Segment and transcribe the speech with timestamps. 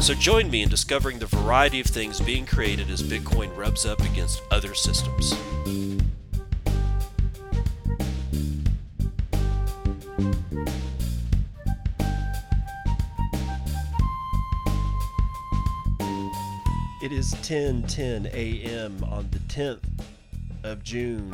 [0.00, 4.00] So join me in discovering the variety of things being created as Bitcoin rubs up
[4.00, 5.32] against other systems.
[17.02, 19.04] It is 10:10 a.m.
[19.04, 19.82] on the 10th
[20.62, 21.32] of June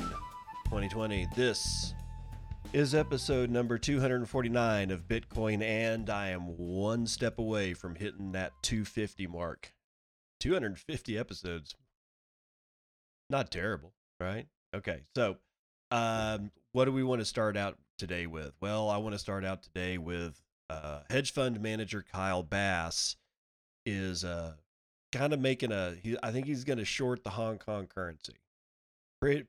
[0.64, 1.28] 2020.
[1.36, 1.94] This
[2.72, 8.52] is episode number 249 of Bitcoin, and I am one step away from hitting that
[8.62, 9.74] 250 mark.
[10.40, 11.74] 250 episodes.
[13.28, 14.46] Not terrible, right?
[14.74, 15.36] Okay, so
[15.90, 18.52] um, what do we want to start out today with?
[18.60, 23.16] Well, I want to start out today with uh, hedge fund manager Kyle Bass
[23.84, 24.54] is uh,
[25.12, 25.94] kind of making a.
[26.02, 28.34] He, I think he's going to short the Hong Kong currency.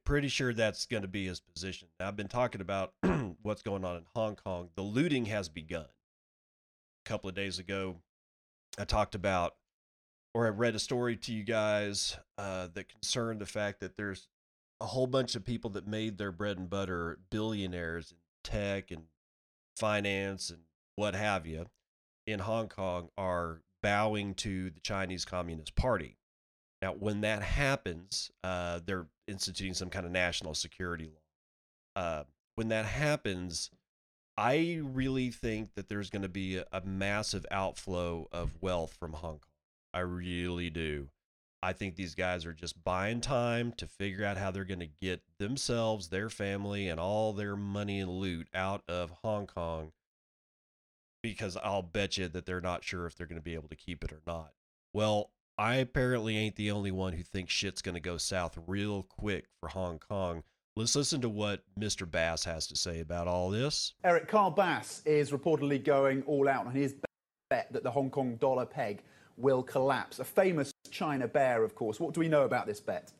[0.05, 1.88] Pretty, sure that's going to be his position.
[1.99, 2.93] I've been talking about
[3.41, 4.69] what's going on in Hong Kong.
[4.75, 5.85] The looting has begun.
[5.85, 7.95] A couple of days ago,
[8.77, 9.55] I talked about,
[10.35, 14.27] or I read a story to you guys uh, that concerned the fact that there's
[14.79, 19.05] a whole bunch of people that made their bread and butter billionaires in tech and
[19.75, 20.59] finance and
[20.97, 21.66] what have you
[22.27, 26.19] in Hong Kong are bowing to the Chinese Communist Party.
[26.79, 32.02] Now, when that happens, uh, they're instituting some kind of national security law.
[32.02, 32.23] Uh,
[32.55, 33.69] when that happens,
[34.38, 39.13] I really think that there's going to be a, a, massive outflow of wealth from
[39.13, 39.39] Hong Kong.
[39.94, 41.09] I really do.
[41.61, 44.89] I think these guys are just buying time to figure out how they're going to
[45.01, 49.91] get themselves, their family, and all their money and loot out of Hong Kong
[51.22, 53.75] because I'll bet you that they're not sure if they're going to be able to
[53.75, 54.51] keep it or not.
[54.91, 59.03] Well, I apparently ain't the only one who thinks shit's going to go south real
[59.03, 60.44] quick for Hong Kong.
[60.75, 62.09] Let's listen to what Mr.
[62.09, 63.94] Bass has to say about all this.
[64.03, 66.96] Eric, Kyle Bass is reportedly going all out on his
[67.52, 69.03] bet that the Hong Kong dollar peg
[69.38, 70.18] will collapse.
[70.18, 72.00] A famous China bear, of course.
[72.00, 73.12] What do we know about this bet?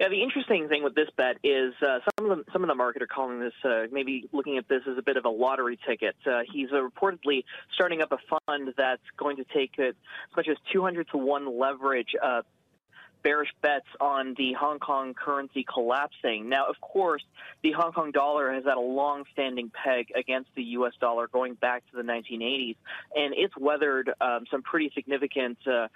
[0.00, 2.74] Yeah, the interesting thing with this bet is uh, some of the some of the
[2.74, 5.76] market are calling this uh, maybe looking at this as a bit of a lottery
[5.88, 6.14] ticket.
[6.24, 7.42] Uh, he's reportedly
[7.74, 9.94] starting up a fund that's going to take as
[10.36, 12.42] much as 200 to one leverage uh,
[13.24, 16.48] bearish bets on the Hong Kong currency collapsing.
[16.48, 17.22] Now, of course,
[17.62, 20.92] the Hong Kong dollar has had a long-standing peg against the U.S.
[21.00, 22.76] dollar going back to the 1980s,
[23.16, 25.58] and it's weathered um, some pretty significant.
[25.66, 25.88] Uh,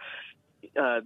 [0.80, 1.00] uh,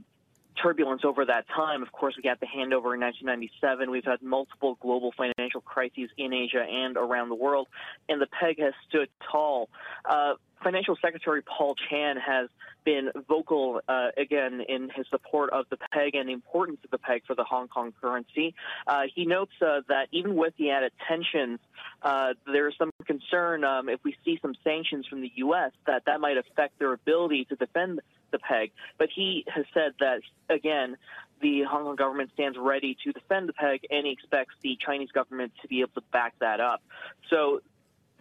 [0.62, 1.82] turbulence over that time.
[1.82, 3.90] Of course, we got the handover in 1997.
[3.90, 7.68] We've had multiple global financial crises in Asia and around the world,
[8.08, 9.68] and the peg has stood tall.
[10.04, 12.48] Uh, Financial Secretary Paul Chan has
[12.84, 16.98] been vocal uh, again in his support of the peg and the importance of the
[16.98, 18.54] peg for the Hong Kong currency.
[18.86, 21.58] Uh, he notes uh, that even with the added tensions,
[22.02, 25.72] uh, there's some concern um, if we see some sanctions from the U.S.
[25.86, 28.00] that that might affect their ability to defend
[28.30, 28.72] the peg.
[28.98, 30.96] But he has said that, again,
[31.40, 35.10] the Hong Kong government stands ready to defend the peg and he expects the Chinese
[35.12, 36.82] government to be able to back that up.
[37.28, 37.60] So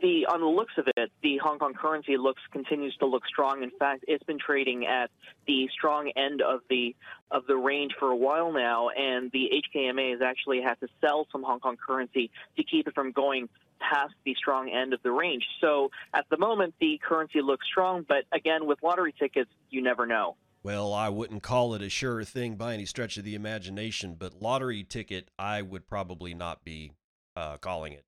[0.02, 3.64] the on the looks of it, the Hong Kong currency looks continues to look strong.
[3.64, 5.10] In fact, it's been trading at
[5.48, 6.96] the strong end of the
[7.32, 11.28] of the range for a while now, and the HKMA has actually had to sell
[11.32, 13.48] some Hong Kong currency to keep it from going
[13.80, 15.46] past the strong end of the range.
[15.62, 20.06] So at the moment, the currency looks strong, but again, with lottery tickets, you never
[20.06, 20.36] know.
[20.63, 24.41] Well, I wouldn't call it a sure thing by any stretch of the imagination, but
[24.41, 26.94] lottery ticket, I would probably not be
[27.36, 28.06] uh, calling it.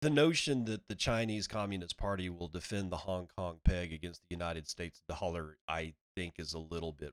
[0.00, 4.34] The notion that the Chinese Communist Party will defend the Hong Kong peg against the
[4.34, 7.12] United States dollar, I think, is a little bit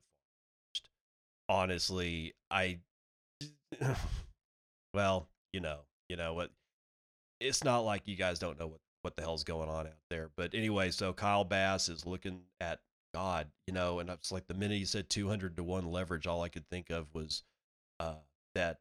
[1.48, 2.80] far Honestly, I.
[4.94, 6.52] well, you know, you know what?
[7.40, 10.32] It's not like you guys don't know what what the hell's going on out there.
[10.36, 12.80] But anyway, so Kyle Bass is looking at
[13.14, 16.42] God, you know, and it's like the minute he said 200 to one leverage, all
[16.42, 17.44] I could think of was
[18.00, 18.16] uh,
[18.56, 18.80] that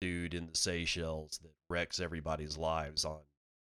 [0.00, 3.18] dude in the Seychelles that wrecks everybody's lives on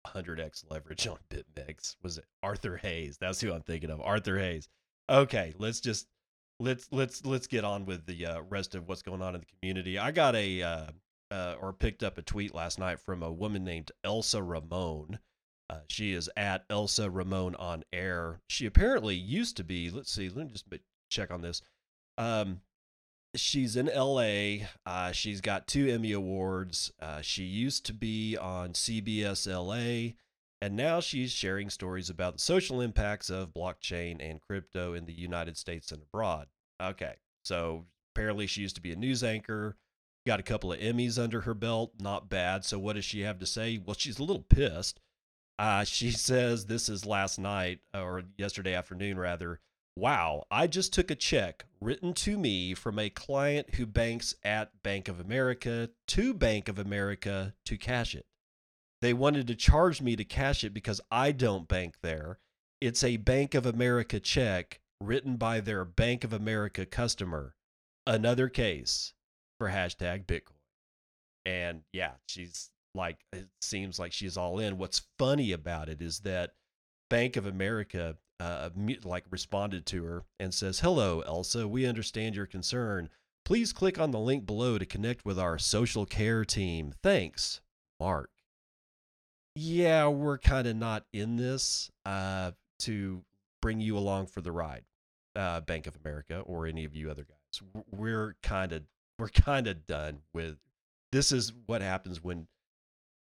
[0.07, 1.97] 100x leverage on BitMEX.
[2.03, 3.17] Was it Arthur Hayes?
[3.19, 4.01] That's who I'm thinking of.
[4.01, 4.69] Arthur Hayes.
[5.09, 6.09] Okay, let's just
[6.59, 9.47] let's let's let's get on with the uh, rest of what's going on in the
[9.61, 9.99] community.
[9.99, 10.87] I got a uh,
[11.31, 15.19] uh, or picked up a tweet last night from a woman named Elsa Ramon.
[15.69, 18.41] Uh, she is at Elsa Ramon on air.
[18.49, 19.91] She apparently used to be.
[19.91, 20.29] Let's see.
[20.29, 20.67] Let me just
[21.11, 21.61] check on this.
[22.19, 22.61] Um,
[23.35, 24.67] she's in LA.
[24.85, 26.93] Uh, she's got two Emmy Awards.
[27.01, 30.15] Uh, she used to be on CBS LA,
[30.63, 35.13] and now she's sharing stories about the social impacts of blockchain and crypto in the
[35.13, 36.47] United States and abroad.
[36.81, 37.15] Okay,
[37.45, 39.77] so apparently she used to be a news anchor.
[40.27, 41.93] Got a couple of Emmys under her belt.
[42.01, 42.65] Not bad.
[42.65, 43.79] So, what does she have to say?
[43.79, 44.99] Well, she's a little pissed.
[45.57, 49.61] Uh, she says this is last night or yesterday afternoon, rather.
[49.99, 54.83] Wow, I just took a check written to me from a client who banks at
[54.83, 58.27] Bank of America to Bank of America to cash it.
[59.01, 62.41] They wanted to charge me to cash it because I don't bank there.
[62.81, 67.55] It's a Bank of America check written by their Bank of America customer.
[68.07, 69.15] Another case
[69.59, 70.53] for hashtag Bitcoin.
[71.45, 74.79] And yeah, she's like, it seems like she's all in.
[74.79, 76.55] What's funny about it is that
[77.09, 78.71] Bank of America uh,
[79.05, 81.67] like responded to her and says, "Hello, Elsa.
[81.67, 83.09] We understand your concern.
[83.45, 86.93] Please click on the link below to connect with our social care team.
[87.03, 87.61] Thanks,
[88.01, 88.31] Mark."
[89.55, 93.23] Yeah, we're kind of not in this uh, to
[93.63, 94.85] bring you along for the ride,
[95.35, 97.63] uh, Bank of America or any of you other guys.
[97.91, 98.83] We're kind of
[99.19, 100.57] we're kind of done with.
[101.13, 102.47] This is what happens when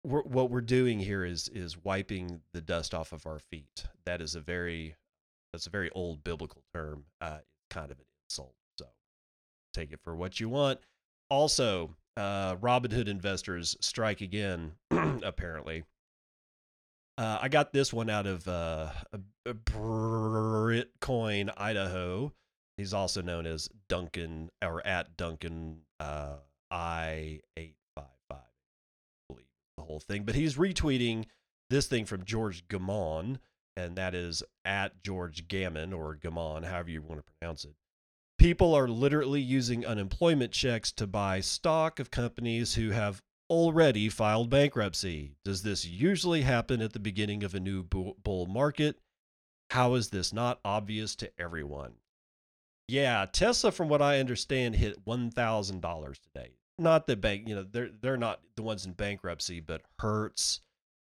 [0.03, 3.85] we're, what we're doing here is is wiping the dust off of our feet.
[4.05, 4.95] That is a very
[5.51, 7.05] that's a very old biblical term.
[7.21, 7.39] Uh,
[7.69, 8.55] kind of an insult.
[8.77, 8.85] So
[9.73, 10.79] take it for what you want.
[11.29, 14.73] Also, uh, Robinhood investors strike again.
[14.91, 15.83] apparently,
[17.17, 18.89] uh, I got this one out of uh,
[19.45, 22.33] Britcoin, Idaho.
[22.77, 26.37] He's also known as Duncan or at Duncan uh,
[26.69, 27.75] I eight
[29.77, 31.25] the whole thing, but he's retweeting
[31.69, 33.39] this thing from George Gammon,
[33.75, 37.75] and that is at George Gammon or Gammon, however you want to pronounce it.
[38.37, 44.49] People are literally using unemployment checks to buy stock of companies who have already filed
[44.49, 45.35] bankruptcy.
[45.43, 48.97] Does this usually happen at the beginning of a new bull market?
[49.71, 51.93] How is this not obvious to everyone?
[52.87, 57.89] Yeah, Tesla, from what I understand, hit $1,000 today not the bank, you know, they're
[58.01, 60.61] they're not the ones in bankruptcy, but Hertz,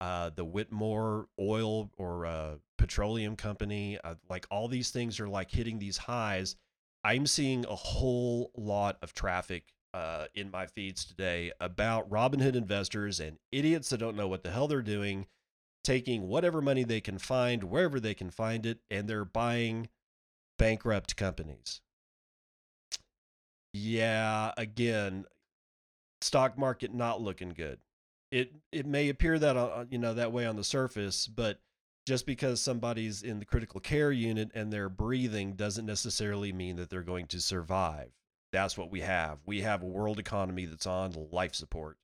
[0.01, 5.51] uh, the Whitmore Oil or uh, Petroleum Company, uh, like all these things are like
[5.51, 6.55] hitting these highs.
[7.03, 13.19] I'm seeing a whole lot of traffic uh, in my feeds today about Robinhood investors
[13.19, 15.27] and idiots that don't know what the hell they're doing,
[15.83, 19.89] taking whatever money they can find wherever they can find it, and they're buying
[20.57, 21.81] bankrupt companies.
[23.73, 25.25] Yeah, again,
[26.21, 27.79] stock market not looking good.
[28.31, 31.59] It it may appear that uh, you know that way on the surface, but
[32.05, 36.89] just because somebody's in the critical care unit and they're breathing doesn't necessarily mean that
[36.89, 38.11] they're going to survive.
[38.51, 39.39] That's what we have.
[39.45, 41.97] We have a world economy that's on life support.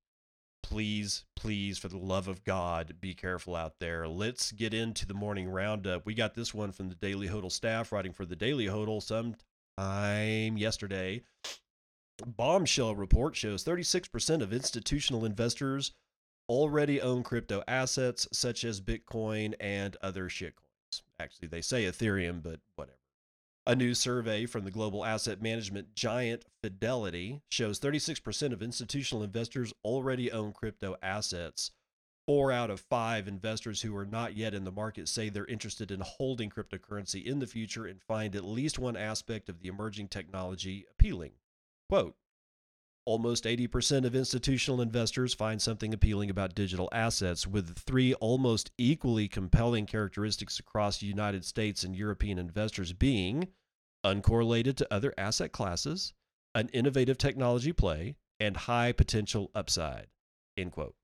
[0.62, 4.08] Please, please, for the love of God, be careful out there.
[4.08, 6.06] Let's get into the morning roundup.
[6.06, 10.58] We got this one from the Daily Hodl staff writing for the Daily Hodl sometime
[10.58, 11.24] yesterday.
[12.26, 15.94] Bombshell report shows 36% of institutional investors
[16.48, 21.02] already own crypto assets such as Bitcoin and other shitcoins.
[21.20, 22.99] Actually, they say Ethereum, but whatever.
[23.70, 29.72] A new survey from the global asset management giant Fidelity shows 36% of institutional investors
[29.86, 31.70] already own crypto assets.
[32.26, 35.92] Four out of five investors who are not yet in the market say they're interested
[35.92, 40.08] in holding cryptocurrency in the future and find at least one aspect of the emerging
[40.08, 41.34] technology appealing.
[41.90, 42.16] Quote
[43.06, 49.28] Almost 80% of institutional investors find something appealing about digital assets, with three almost equally
[49.28, 53.48] compelling characteristics across United States and European investors being
[54.06, 56.14] uncorrelated to other asset classes,
[56.56, 60.08] an innovative technology play, and high potential upside.
[60.58, 60.96] End quote.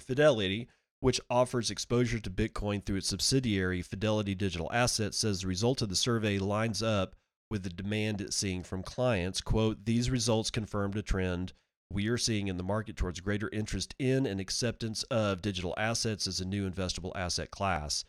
[0.00, 0.68] Fidelity,
[1.00, 5.88] which offers exposure to Bitcoin through its subsidiary Fidelity Digital Assets, says the result of
[5.88, 7.14] the survey lines up
[7.50, 9.40] with the demand it's seeing from clients.
[9.40, 11.52] Quote, these results confirmed a trend
[11.90, 16.26] we are seeing in the market towards greater interest in and acceptance of digital assets
[16.26, 18.04] as a new investable asset class.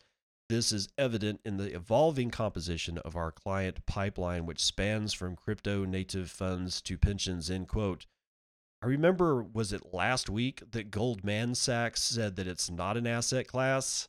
[0.50, 5.84] This is evident in the evolving composition of our client pipeline, which spans from crypto
[5.84, 7.48] native funds to pensions.
[7.48, 8.06] End quote.
[8.82, 13.46] I remember, was it last week that Goldman Sachs said that it's not an asset
[13.46, 14.08] class?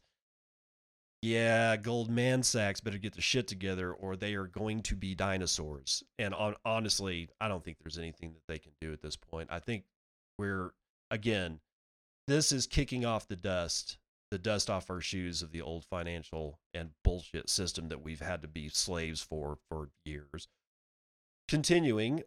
[1.21, 6.03] yeah, Goldman Sachs better get the shit together or they are going to be dinosaurs.
[6.17, 9.49] And on, honestly, I don't think there's anything that they can do at this point.
[9.51, 9.83] I think
[10.39, 10.73] we're,
[11.11, 11.59] again,
[12.27, 13.99] this is kicking off the dust,
[14.31, 18.41] the dust off our shoes of the old financial and bullshit system that we've had
[18.41, 20.47] to be slaves for for years.
[21.49, 22.23] Continuing,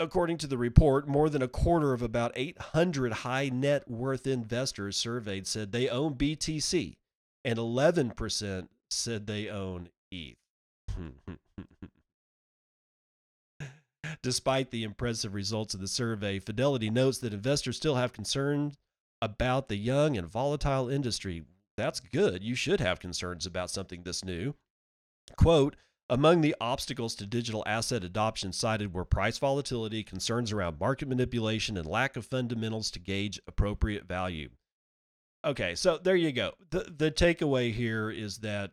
[0.00, 4.96] according to the report, more than a quarter of about 800 high net worth investors
[4.96, 6.96] surveyed said they own BTC,
[7.44, 10.36] and 11% said they own ETH.
[14.22, 18.78] Despite the impressive results of the survey, Fidelity notes that investors still have concerns
[19.24, 21.44] about the young and volatile industry.
[21.76, 22.44] That's good.
[22.44, 24.54] You should have concerns about something this new.
[25.36, 25.76] Quote,
[26.10, 31.78] among the obstacles to digital asset adoption cited were price volatility, concerns around market manipulation,
[31.78, 34.50] and lack of fundamentals to gauge appropriate value.
[35.44, 36.52] Okay, so there you go.
[36.70, 38.72] The the takeaway here is that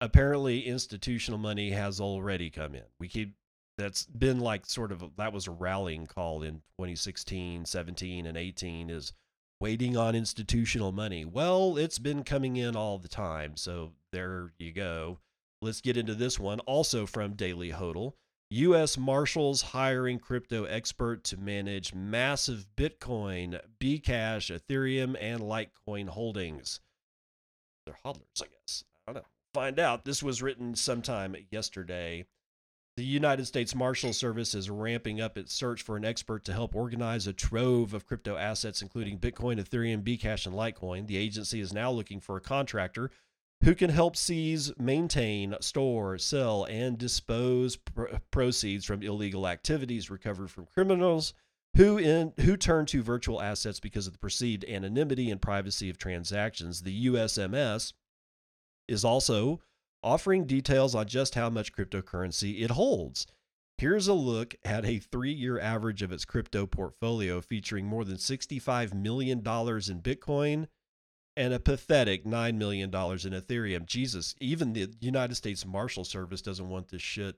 [0.00, 2.84] apparently institutional money has already come in.
[3.00, 3.34] We keep
[3.76, 8.90] that's been like sort of that was a rallying call in 2016, 17 and 18
[8.90, 9.12] is
[9.60, 11.24] waiting on institutional money.
[11.24, 13.56] Well, it's been coming in all the time.
[13.56, 15.18] So there you go.
[15.60, 18.12] Let's get into this one also from Daily Hodl.
[18.50, 18.96] U.S.
[18.96, 26.80] Marshals hiring crypto expert to manage massive Bitcoin, Bcash, Ethereum, and Litecoin holdings.
[27.84, 28.84] They're hodlers, I guess.
[29.06, 29.28] I don't know.
[29.52, 30.04] Find out.
[30.04, 32.24] This was written sometime yesterday.
[32.98, 36.74] The United States Marshal Service is ramping up its search for an expert to help
[36.74, 41.06] organize a trove of crypto assets, including Bitcoin, Ethereum, Bcash, and Litecoin.
[41.06, 43.12] The agency is now looking for a contractor
[43.62, 50.50] who can help seize, maintain, store, sell, and dispose pr- proceeds from illegal activities recovered
[50.50, 51.34] from criminals
[51.76, 55.98] who in who turn to virtual assets because of the perceived anonymity and privacy of
[55.98, 56.82] transactions.
[56.82, 57.92] The USMS
[58.88, 59.60] is also
[60.02, 63.26] offering details on just how much cryptocurrency it holds.
[63.78, 68.16] Here's a look at a three year average of its crypto portfolio featuring more than
[68.16, 70.66] $65 million in Bitcoin
[71.36, 73.86] and a pathetic $9 million in Ethereum.
[73.86, 77.36] Jesus, even the United States Marshal Service doesn't want this shit.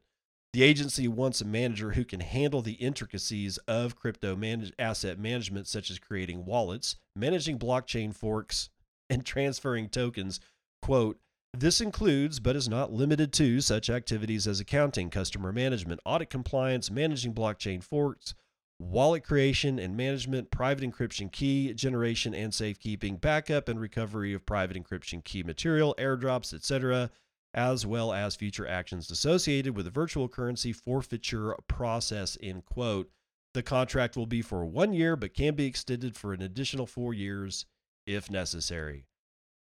[0.55, 5.69] The agency wants a manager who can handle the intricacies of crypto manage- asset management,
[5.69, 8.71] such as creating wallets, managing blockchain forks,
[9.11, 10.41] and transferring tokens.
[10.81, 11.21] Quote,
[11.53, 16.91] this includes, but is not limited to, such activities as accounting, customer management, audit compliance,
[16.91, 18.35] managing blockchain forks,
[18.79, 24.77] wallet creation and management, private encryption key generation and safekeeping, backup and recovery of private
[24.77, 27.11] encryption key material, airdrops, etc.,
[27.53, 32.37] as well as future actions associated with the virtual currency forfeiture process.
[32.37, 33.11] In quote,
[33.55, 37.13] the contract will be for one year, but can be extended for an additional four
[37.13, 37.67] years
[38.07, 39.05] if necessary.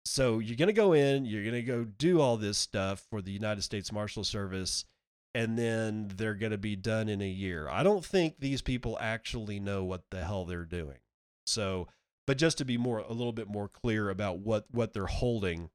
[0.06, 3.22] So you're going to go in, you're going to go do all this stuff for
[3.22, 4.86] the United States Marshal Service
[5.36, 7.68] and then they're going to be done in a year.
[7.70, 11.00] I don't think these people actually know what the hell they're doing.
[11.46, 11.90] So,
[12.26, 15.72] but just to be more a little bit more clear about what what they're holding,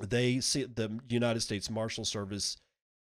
[0.00, 2.56] they see the United States Marshal Service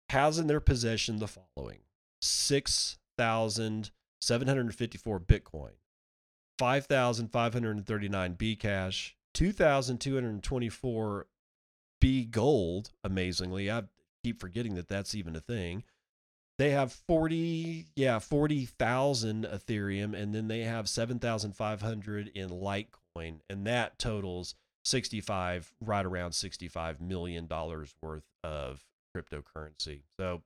[0.10, 1.82] has in their possession the following:
[2.20, 5.74] 6,754 Bitcoin,
[6.58, 11.28] 5,539 Bcash, 2,224
[12.02, 13.70] B gold, amazingly.
[13.70, 13.84] I
[14.24, 15.84] keep forgetting that that's even a thing.
[16.58, 24.00] They have 40, yeah, 40,000 Ethereum, and then they have 7,500 in Litecoin, and that
[24.00, 30.04] totals 65, right around 65 million dollars worth of cryptocurrency.
[30.18, 30.44] So,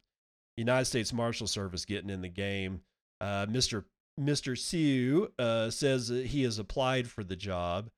[0.58, 2.82] United States Marshal Service getting in the game.
[3.22, 3.84] Uh, Mr.
[4.20, 4.58] Mr.
[4.58, 7.90] Siu uh, says he has applied for the job.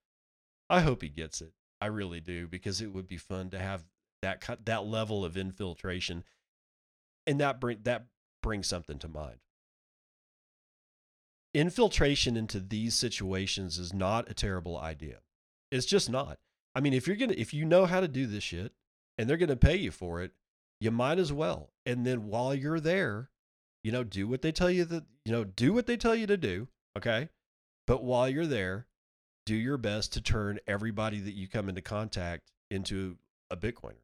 [0.72, 1.52] I hope he gets it.
[1.82, 3.84] I really do because it would be fun to have
[4.22, 6.24] that that level of infiltration,
[7.28, 8.06] and that bring that
[8.42, 9.40] brings something to mind.
[11.54, 15.18] Infiltration into these situations is not a terrible idea.
[15.72, 16.40] It's just not.
[16.74, 18.72] I mean, if you're gonna if you know how to do this shit
[19.18, 20.32] and they're gonna pay you for it,
[20.80, 21.72] you might as well.
[21.86, 23.30] And then while you're there,
[23.84, 26.28] you know, do what they tell you that you know, do what they tell you
[26.28, 26.70] to do.
[26.98, 27.28] Okay.
[27.88, 28.88] But while you're there,
[29.46, 33.18] do your best to turn everybody that you come into contact into
[33.50, 33.96] a Bitcoiner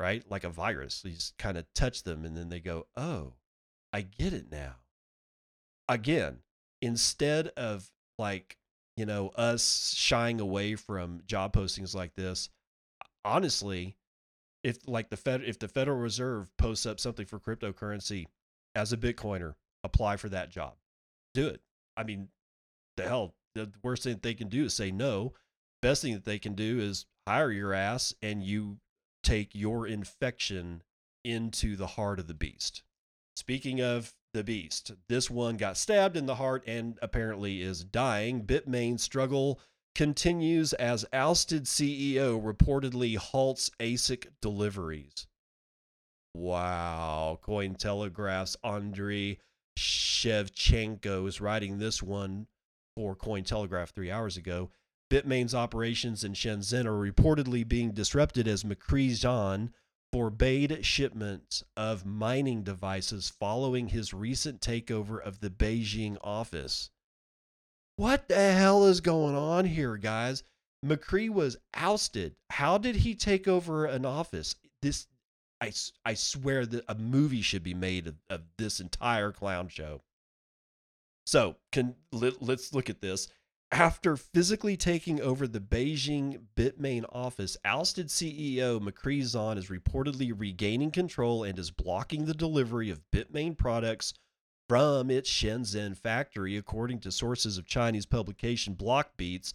[0.00, 0.24] right?
[0.30, 1.02] Like a virus.
[1.04, 3.34] You just kind of touch them and then they go, oh,
[3.92, 4.76] I get it now.
[5.88, 6.38] Again,
[6.80, 8.56] instead of like,
[8.96, 12.48] you know, us shying away from job postings like this,
[13.26, 13.94] honestly,
[14.64, 18.26] if like the Fed, if the Federal Reserve posts up something for cryptocurrency
[18.74, 20.74] as a Bitcoiner, apply for that job.
[21.34, 21.60] Do it.
[21.96, 22.28] I mean,
[22.96, 25.34] the hell, the worst thing they can do is say no.
[25.82, 28.78] Best thing that they can do is hire your ass and you
[29.22, 30.82] take your infection
[31.24, 32.82] into the heart of the beast.
[33.36, 38.44] Speaking of the beast, this one got stabbed in the heart and apparently is dying.
[38.44, 39.60] Bitmain struggle
[39.94, 45.26] continues as ousted CEO reportedly halts ASIC deliveries.
[46.34, 47.38] Wow.
[47.42, 49.38] Cointelegraph's Andrei
[49.78, 52.46] Shevchenko is writing this one
[53.00, 54.68] for Cointelegraph three hours ago.
[55.10, 59.70] Bitmain's operations in Shenzhen are reportedly being disrupted as Micree Zhan
[60.12, 66.90] forbade shipments of mining devices following his recent takeover of the Beijing office.
[67.96, 70.42] What the hell is going on here, guys?
[70.84, 72.36] Micree was ousted.
[72.50, 74.56] How did he take over an office?
[74.82, 75.06] This,
[75.62, 75.72] I,
[76.04, 80.02] I swear that a movie should be made of, of this entire clown show.
[81.30, 83.28] So, can, let, let's look at this.
[83.70, 90.90] After physically taking over the Beijing Bitmain office, ousted CEO Micree Zhan is reportedly regaining
[90.90, 94.12] control and is blocking the delivery of Bitmain products
[94.68, 99.52] from its Shenzhen factory, according to sources of Chinese publication Blockbeats.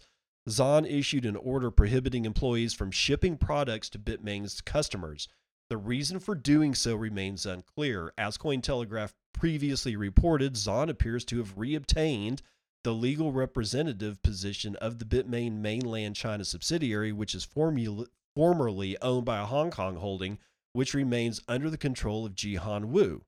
[0.48, 5.28] Zhan issued an order prohibiting employees from shipping products to Bitmain's customers.
[5.68, 8.12] The reason for doing so remains unclear.
[8.16, 12.40] As Cointelegraph previously reported, Zhan appears to have reobtained
[12.84, 18.06] the legal representative position of the Bitmain mainland China subsidiary, which is formula,
[18.36, 20.38] formerly owned by a Hong Kong holding,
[20.72, 23.24] which remains under the control of Jihan Wu.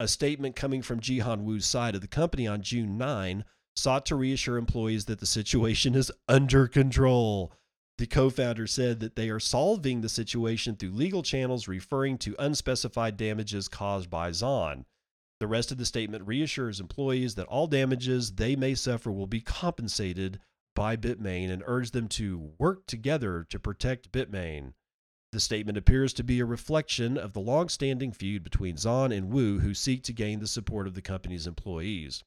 [0.00, 4.16] A statement coming from Jihan Wu's side of the company on June 9 sought to
[4.16, 7.52] reassure employees that the situation is under control.
[7.98, 12.36] The co founder said that they are solving the situation through legal channels, referring to
[12.38, 14.84] unspecified damages caused by Zhan.
[15.40, 19.40] The rest of the statement reassures employees that all damages they may suffer will be
[19.40, 20.40] compensated
[20.74, 24.74] by Bitmain and urge them to work together to protect Bitmain.
[25.32, 29.30] The statement appears to be a reflection of the long standing feud between Zhan and
[29.30, 32.24] Wu, who seek to gain the support of the company's employees.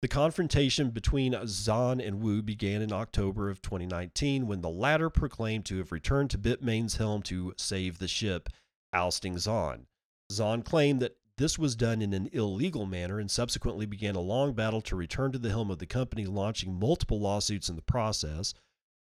[0.00, 5.64] The confrontation between Zhan and Wu began in October of 2019 when the latter proclaimed
[5.66, 8.48] to have returned to Bitmain's helm to save the ship,
[8.92, 9.86] ousting Zhan.
[10.30, 14.52] Zhan claimed that this was done in an illegal manner and subsequently began a long
[14.52, 18.54] battle to return to the helm of the company, launching multiple lawsuits in the process.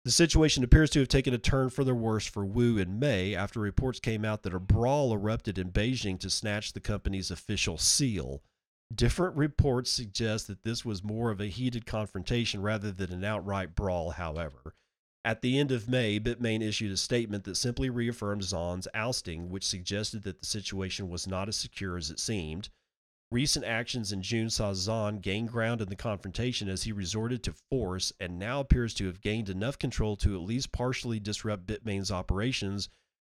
[0.06, 3.34] The situation appears to have taken a turn for the worse for Wu in May
[3.34, 7.76] after reports came out that a brawl erupted in Beijing to snatch the company's official
[7.76, 8.42] seal.
[8.94, 13.74] Different reports suggest that this was more of a heated confrontation rather than an outright
[13.74, 14.74] brawl, however.
[15.24, 19.66] At the end of May, Bitmain issued a statement that simply reaffirmed Zhan's ousting, which
[19.66, 22.68] suggested that the situation was not as secure as it seemed.
[23.30, 27.54] Recent actions in June saw Zhan gain ground in the confrontation as he resorted to
[27.70, 32.10] force and now appears to have gained enough control to at least partially disrupt Bitmain's
[32.10, 32.88] operations,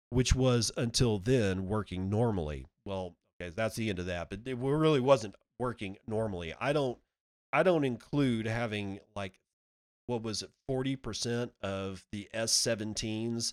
[0.08, 2.64] which was until then working normally.
[2.86, 6.54] Well, okay, that's the end of that, but it really wasn't working normally.
[6.58, 6.98] I don't
[7.52, 9.38] I don't include having like
[10.06, 13.52] what was it, 40% of the S17s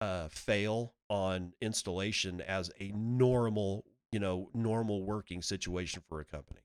[0.00, 6.60] uh, fail on installation as a normal, you know, normal working situation for a company.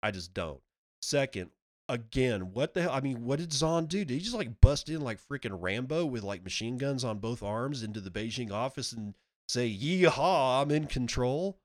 [0.00, 0.60] I just don't.
[1.02, 1.50] Second,
[1.88, 2.92] again, what the hell?
[2.92, 4.04] I mean, what did Zon do?
[4.04, 7.42] Did he just like bust in like freaking Rambo with like machine guns on both
[7.42, 9.14] arms into the Beijing office and
[9.48, 11.58] say, yeehaw, I'm in control?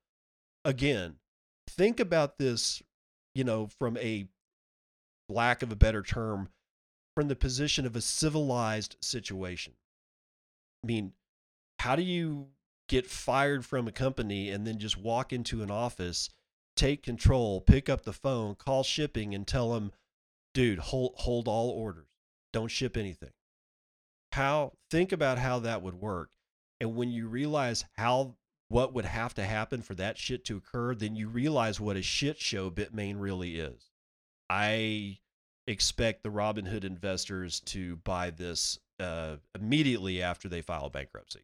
[0.65, 1.17] Again,
[1.69, 2.81] think about this,
[3.33, 4.27] you know, from a
[5.29, 6.49] lack of a better term,
[7.15, 9.73] from the position of a civilized situation.
[10.83, 11.13] I mean,
[11.79, 12.47] how do you
[12.87, 16.29] get fired from a company and then just walk into an office,
[16.75, 19.91] take control, pick up the phone, call shipping, and tell them,
[20.53, 22.07] dude, hold, hold all orders,
[22.51, 23.31] don't ship anything?
[24.31, 26.29] How, think about how that would work.
[26.81, 28.35] And when you realize how,
[28.69, 32.01] what would have to happen for that shit to occur, then you realize what a
[32.01, 33.89] shit show Bitmain really is.
[34.49, 35.19] I
[35.67, 41.41] expect the Robinhood investors to buy this uh, immediately after they file bankruptcy.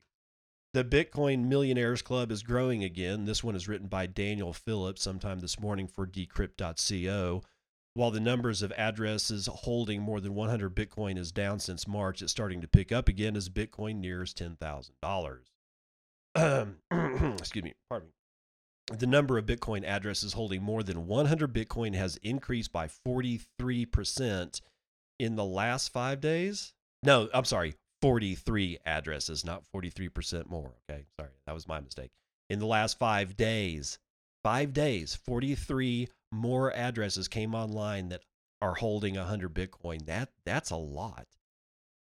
[0.74, 3.26] The Bitcoin Millionaires Club is growing again.
[3.26, 7.44] This one is written by Daniel Phillips sometime this morning for decrypt.co.
[7.94, 12.32] While the numbers of addresses holding more than 100 Bitcoin is down since March, it's
[12.32, 15.40] starting to pick up again as Bitcoin nears $10,000.
[17.40, 18.14] Excuse me, pardon me
[18.92, 24.62] the number of Bitcoin addresses holding more than 100 Bitcoin has increased by 43%
[25.20, 26.74] in the last five days.
[27.02, 30.74] No, I'm sorry, 43 addresses, not 43% more.
[30.90, 32.12] Okay, sorry, that was my mistake.
[32.50, 33.98] In the last five days,
[34.44, 38.22] five days, 43 more addresses came online that
[38.62, 40.06] are holding 100 Bitcoin.
[40.06, 41.26] That that's a lot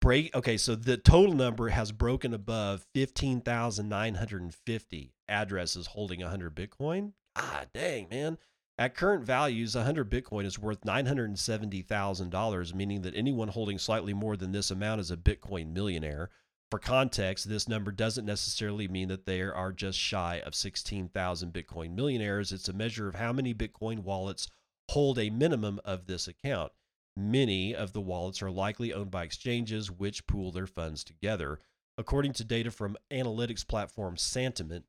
[0.08, 7.66] break okay so the total number has broken above 15,950 addresses holding 100 bitcoin ah
[7.74, 8.38] dang man
[8.78, 14.52] at current values 100 bitcoin is worth $970,000 meaning that anyone holding slightly more than
[14.52, 16.30] this amount is a bitcoin millionaire
[16.70, 21.94] For context, this number doesn't necessarily mean that there are just shy of 16,000 Bitcoin
[21.94, 22.52] millionaires.
[22.52, 24.48] It's a measure of how many Bitcoin wallets
[24.90, 26.72] hold a minimum of this account.
[27.20, 31.58] Many of the wallets are likely owned by exchanges which pool their funds together.
[31.96, 34.84] According to data from analytics platform Santiment,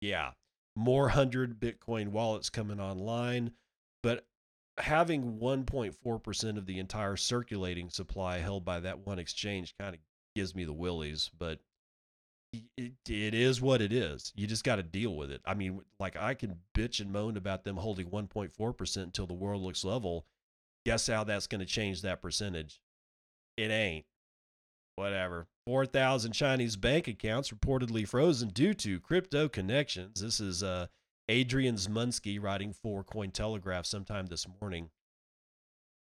[0.00, 0.32] yeah,
[0.76, 3.52] more 100 Bitcoin wallets coming online,
[4.02, 4.24] but
[4.78, 10.00] having 1.4% of the entire circulating supply held by that one exchange kind of
[10.36, 11.58] gives me the willies, but
[12.52, 14.32] it, it is what it is.
[14.36, 15.42] You just got to deal with it.
[15.44, 19.62] I mean, like I can bitch and moan about them holding 1.4% until the world
[19.62, 20.26] looks level.
[20.86, 22.80] Guess how that's going to change that percentage?
[23.56, 24.06] It ain't.
[24.98, 25.46] Whatever.
[25.64, 30.20] 4,000 Chinese bank accounts reportedly frozen due to crypto connections.
[30.20, 30.88] This is uh,
[31.28, 34.90] Adrian Zmudzinski writing for Cointelegraph sometime this morning.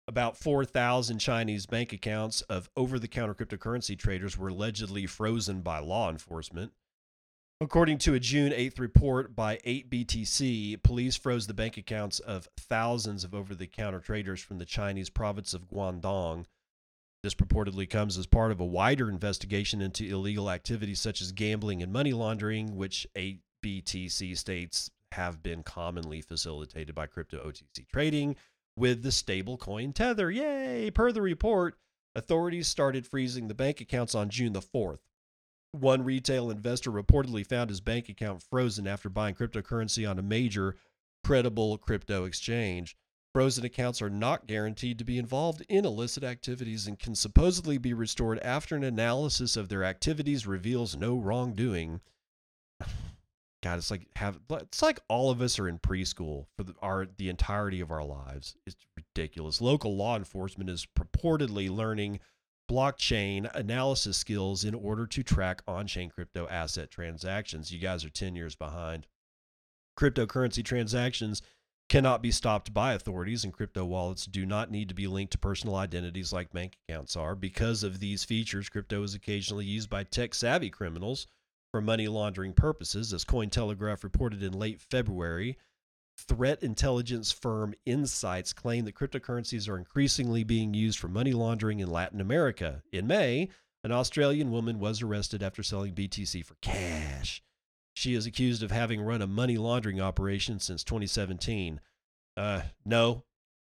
[0.05, 5.79] About 4,000 Chinese bank accounts of over the counter cryptocurrency traders were allegedly frozen by
[5.79, 6.73] law enforcement.
[7.61, 13.23] According to a June 8th report by 8BTC, police froze the bank accounts of thousands
[13.23, 16.47] of over the counter traders from the Chinese province of Guangdong.
[17.23, 21.81] This purportedly comes as part of a wider investigation into illegal activities such as gambling
[21.81, 28.35] and money laundering, which 8BTC states have been commonly facilitated by crypto OTC trading
[28.75, 30.29] with the stablecoin Tether.
[30.29, 30.91] Yay!
[30.91, 31.75] Per the report,
[32.13, 34.99] authorities started freezing the bank accounts on June the 4th.
[35.71, 40.75] One retail investor reportedly found his bank account frozen after buying cryptocurrency on a major
[41.23, 42.97] credible crypto exchange.
[43.33, 47.93] Frozen accounts are not guaranteed to be involved in illicit activities and can supposedly be
[47.93, 52.01] restored after an analysis of their activities reveals no wrongdoing.
[53.63, 57.07] God, it's like have it's like all of us are in preschool for the, our
[57.17, 58.55] the entirety of our lives.
[58.67, 59.61] It's ridiculous.
[59.61, 62.19] Local law enforcement is purportedly learning
[62.69, 67.71] blockchain analysis skills in order to track on-chain crypto asset transactions.
[67.71, 69.07] You guys are 10 years behind.
[69.97, 71.41] Cryptocurrency transactions
[71.89, 75.37] cannot be stopped by authorities and crypto wallets do not need to be linked to
[75.37, 77.35] personal identities like bank accounts are.
[77.35, 81.27] Because of these features, crypto is occasionally used by tech-savvy criminals
[81.71, 85.57] for money laundering purposes, as Cointelegraph reported in late February.
[86.17, 91.89] Threat intelligence firm IntSights claimed that cryptocurrencies are increasingly being used for money laundering in
[91.89, 92.83] Latin America.
[92.91, 93.49] In May,
[93.83, 97.43] an Australian woman was arrested after selling BTC for cash.
[97.93, 101.79] She is accused of having run a money laundering operation since 2017.
[102.35, 103.23] Uh, no,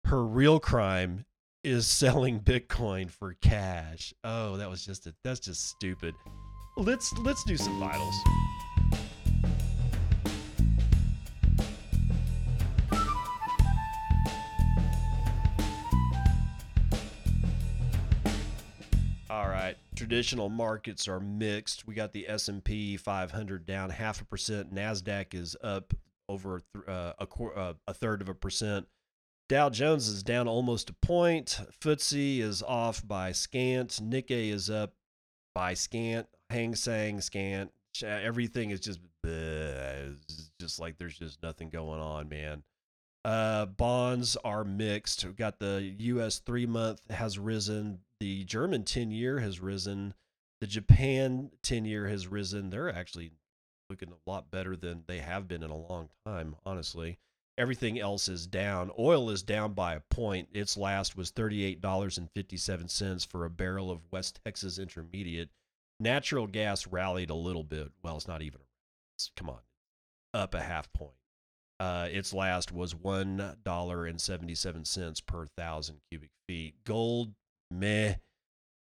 [0.06, 1.26] her real crime
[1.64, 4.14] is selling Bitcoin for cash.
[4.24, 6.14] Oh, that was just a, that's just stupid
[6.78, 8.16] let's let's do some vitals.
[20.02, 21.86] Traditional markets are mixed.
[21.86, 25.94] We got the S&P 500 down half a percent, Nasdaq is up
[26.28, 28.88] over uh, a, uh, a third of a percent.
[29.48, 31.60] Dow Jones is down almost a point.
[31.80, 34.00] FTSE is off by scant.
[34.02, 34.96] Nikkei is up
[35.54, 37.72] by scant Hang Seng, Scant,
[38.04, 39.00] everything is just
[40.60, 42.64] just like there's just nothing going on, man.
[43.24, 45.24] Uh, bonds are mixed.
[45.24, 46.40] We've got the U.S.
[46.40, 48.00] three month has risen.
[48.22, 50.14] The German ten year has risen.
[50.60, 52.70] The Japan ten year has risen.
[52.70, 53.32] They're actually
[53.90, 57.18] looking a lot better than they have been in a long time, honestly.
[57.58, 58.92] Everything else is down.
[59.00, 60.50] Oil is down by a point.
[60.54, 65.50] Its last was $38.57 for a barrel of West Texas Intermediate.
[66.00, 67.92] Natural gas rallied a little bit.
[68.04, 68.62] Well, it's not even.
[69.36, 69.62] Come on,
[70.32, 71.16] up a half point.
[71.80, 76.76] Uh, its last was one dollar and seventy seven cents per thousand cubic feet.
[76.84, 77.34] Gold,
[77.72, 78.16] meh.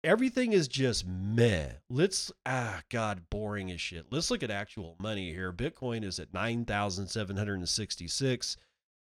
[0.03, 1.73] Everything is just meh.
[1.91, 4.07] Let's ah God, boring as shit.
[4.11, 5.53] Let's look at actual money here.
[5.53, 8.57] Bitcoin is at nine thousand seven hundred and sixty six.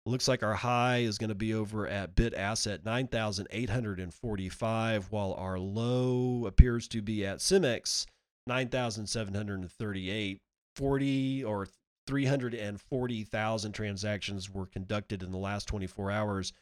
[0.06, 5.59] Looks like our high is going to be over at bit asset 9,845, while our
[5.59, 8.06] low appears to be at Simex
[8.46, 10.40] 9,738.
[10.76, 11.66] 40 or
[12.06, 16.52] 340,000 transactions were conducted in the last 24 hours,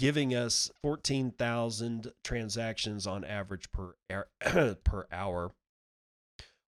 [0.00, 3.94] giving us 14,000 transactions on average per
[4.82, 5.52] per hour.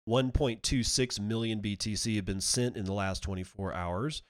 [0.06, 4.22] 1.26 million BTC have been sent in the last 24 hours.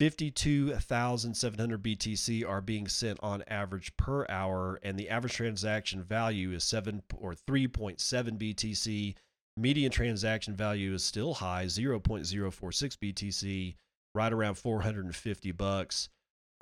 [0.00, 6.64] 52,700 BTC are being sent on average per hour, and the average transaction value is
[6.64, 9.14] 7 or 3.7 BTC.
[9.56, 13.76] Median transaction value is still high, 0.046 BTC,
[14.14, 16.08] right around 450 bucks.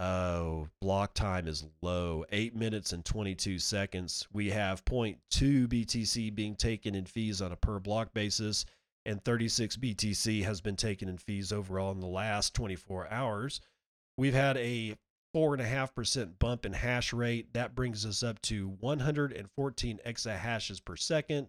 [0.00, 4.26] Oh, block time is low, 8 minutes and 22 seconds.
[4.32, 8.64] We have 0.2 BTC being taken in fees on a per block basis
[9.04, 13.60] and 36 BTC has been taken in fees overall in the last 24 hours.
[14.16, 14.96] We've had a
[15.36, 17.52] 4.5% bump in hash rate.
[17.52, 21.48] That brings us up to 114 exahashes per second.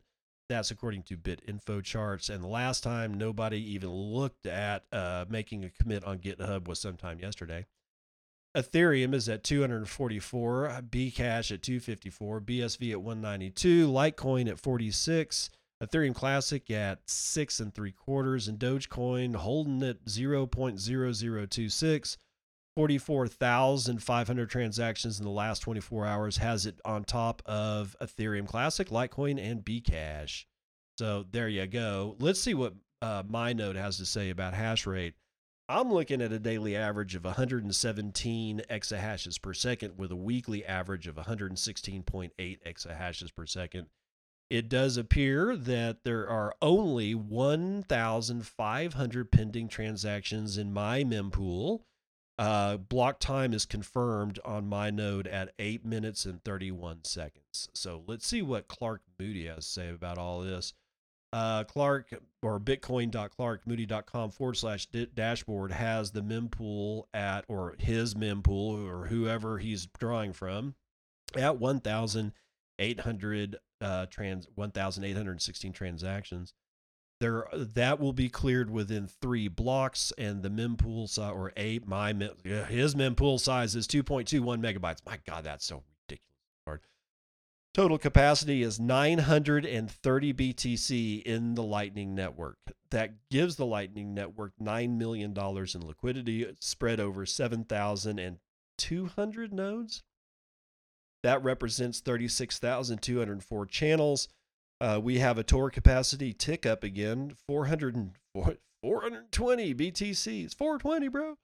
[0.49, 2.29] That's according to BitInfoCharts.
[2.29, 6.81] And the last time nobody even looked at uh, making a commit on GitHub was
[6.81, 7.65] sometime yesterday.
[8.55, 15.49] Ethereum is at 244, Bcash at 254, BSV at 192, Litecoin at 46,
[15.81, 22.17] Ethereum Classic at six and three quarters, and Dogecoin holding at 0.0026.
[22.75, 29.37] 44,500 transactions in the last 24 hours has it on top of Ethereum Classic, Litecoin,
[29.39, 30.45] and Bcash.
[30.97, 32.15] So there you go.
[32.19, 35.15] Let's see what uh, MyNode has to say about hash rate.
[35.71, 41.07] I'm looking at a daily average of 117 exahashes per second with a weekly average
[41.07, 43.87] of 116.8 exahashes per second
[44.51, 51.83] it does appear that there are only 1,500 pending transactions in my mempool.
[52.37, 57.69] Uh, block time is confirmed on my node at 8 minutes and 31 seconds.
[57.73, 60.73] So let's see what Clark Moody has to say about all this.
[61.33, 69.07] Uh, Clark or bitcoin.clarkmoody.com forward slash dashboard has the mempool at, or his mempool, or
[69.07, 70.75] whoever he's drawing from,
[71.37, 76.53] at 1,800 uh, trans 1,816 transactions.
[77.21, 82.13] There, that will be cleared within three blocks, and the mempool size or a my
[82.13, 85.05] mem, his mempool size is 2.21 megabytes.
[85.05, 85.83] My God, that's so.
[87.73, 92.57] Total capacity is 930 BTC in the Lightning Network.
[92.89, 100.03] That gives the Lightning Network $9 million in liquidity spread over 7,200 nodes.
[101.23, 104.27] That represents 36,204 channels.
[104.81, 108.11] Uh, we have a Tor capacity tick up again, 400
[108.81, 109.73] 420
[110.43, 111.37] It's 420, bro.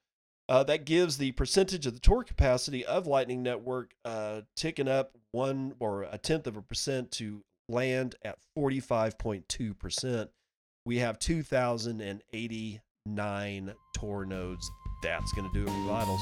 [0.50, 5.12] Uh, that gives the percentage of the Tor capacity of Lightning Network uh, ticking up
[5.32, 10.30] one or a tenth of a percent to land at 45.2%.
[10.86, 14.72] We have 2,089 Tor nodes.
[15.04, 16.22] That's going to do it for vitals.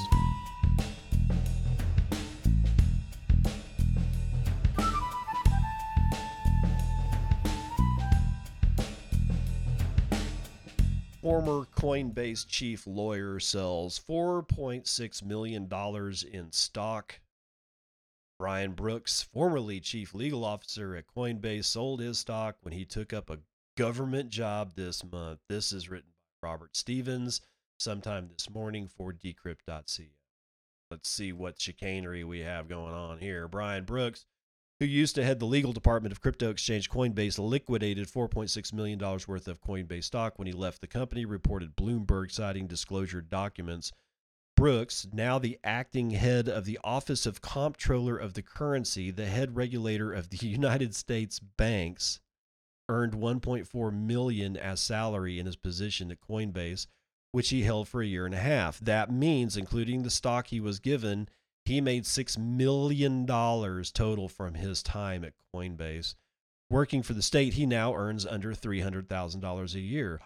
[11.26, 15.68] Former Coinbase chief lawyer sells $4.6 million
[16.32, 17.18] in stock.
[18.38, 23.28] Brian Brooks, formerly chief legal officer at Coinbase, sold his stock when he took up
[23.28, 23.40] a
[23.76, 25.40] government job this month.
[25.48, 26.10] This is written
[26.40, 27.40] by Robert Stevens
[27.80, 30.10] sometime this morning for decrypt.ca.
[30.92, 33.48] Let's see what chicanery we have going on here.
[33.48, 34.26] Brian Brooks
[34.78, 39.48] who used to head the legal department of crypto exchange Coinbase, liquidated $4.6 million worth
[39.48, 43.92] of Coinbase stock when he left the company, reported Bloomberg citing disclosure documents.
[44.54, 49.56] Brooks, now the acting head of the Office of Comptroller of the Currency, the head
[49.56, 52.20] regulator of the United States banks,
[52.88, 56.86] earned 1.4 million as salary in his position at Coinbase,
[57.32, 58.78] which he held for a year and a half.
[58.80, 61.28] That means, including the stock he was given,
[61.68, 66.14] he made $6 million total from his time at Coinbase.
[66.70, 70.20] Working for the state, he now earns under $300,000 a year.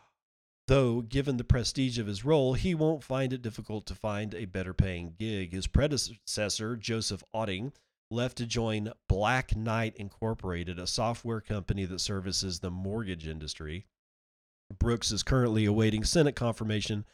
[0.68, 4.44] Though, given the prestige of his role, he won't find it difficult to find a
[4.44, 5.53] better paying gig.
[5.53, 7.72] His predecessor, Joseph Otting,
[8.11, 13.87] left to join Black Knight Incorporated, a software company that services the mortgage industry.
[14.79, 17.05] Brooks is currently awaiting Senate confirmation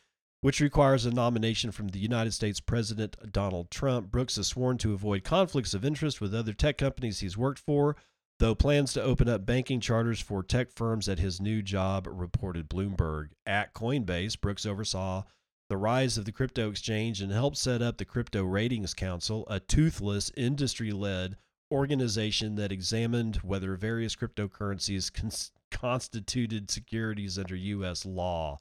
[0.46, 4.12] which requires a nomination from the United States President Donald Trump.
[4.12, 7.96] Brooks has sworn to avoid conflicts of interest with other tech companies he's worked for,
[8.38, 12.68] though plans to open up banking charters for tech firms at his new job, reported
[12.68, 13.30] Bloomberg.
[13.44, 15.24] At Coinbase, Brooks oversaw
[15.68, 19.58] the rise of the crypto exchange and helped set up the Crypto Ratings Council, a
[19.58, 21.36] toothless, industry led
[21.72, 28.06] organization that examined whether various cryptocurrencies cons- constituted securities under U.S.
[28.06, 28.60] law.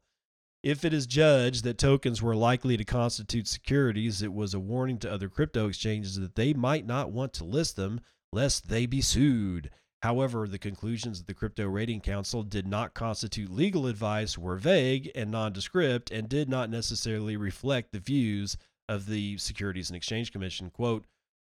[0.65, 4.97] If it is judged that tokens were likely to constitute securities, it was a warning
[4.97, 8.01] to other crypto exchanges that they might not want to list them
[8.33, 9.69] lest they be sued.
[10.01, 15.11] However, the conclusions of the Crypto Rating Council did not constitute legal advice, were vague
[15.13, 18.57] and nondescript, and did not necessarily reflect the views
[18.89, 20.71] of the Securities and Exchange Commission.
[20.71, 21.05] Quote,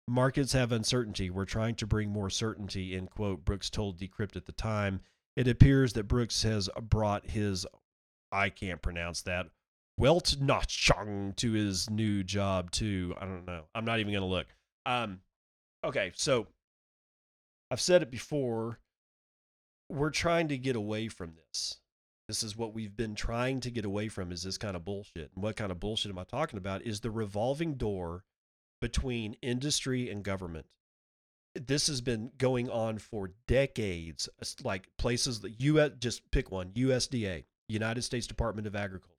[0.09, 1.29] Markets have uncertainty.
[1.29, 4.99] We're trying to bring more certainty, end quote, Brooks told Decrypt at the time.
[5.37, 7.65] It appears that Brooks has brought his,
[8.35, 9.47] I can't pronounce that,
[9.97, 13.15] Welt Nachang to his new job too.
[13.19, 13.63] I don't know.
[13.73, 14.47] I'm not even to look.
[14.85, 15.21] Um,
[15.83, 16.47] okay, so
[17.71, 18.79] I've said it before.
[19.89, 21.77] We're trying to get away from this.
[22.27, 25.31] This is what we've been trying to get away from is this kind of bullshit.
[25.33, 26.81] And what kind of bullshit am I talking about?
[26.81, 28.25] Is the revolving door
[28.81, 30.65] between industry and government.
[31.55, 34.27] This has been going on for decades.
[34.63, 39.11] Like places that US just pick one, USDA, United States Department of Agriculture.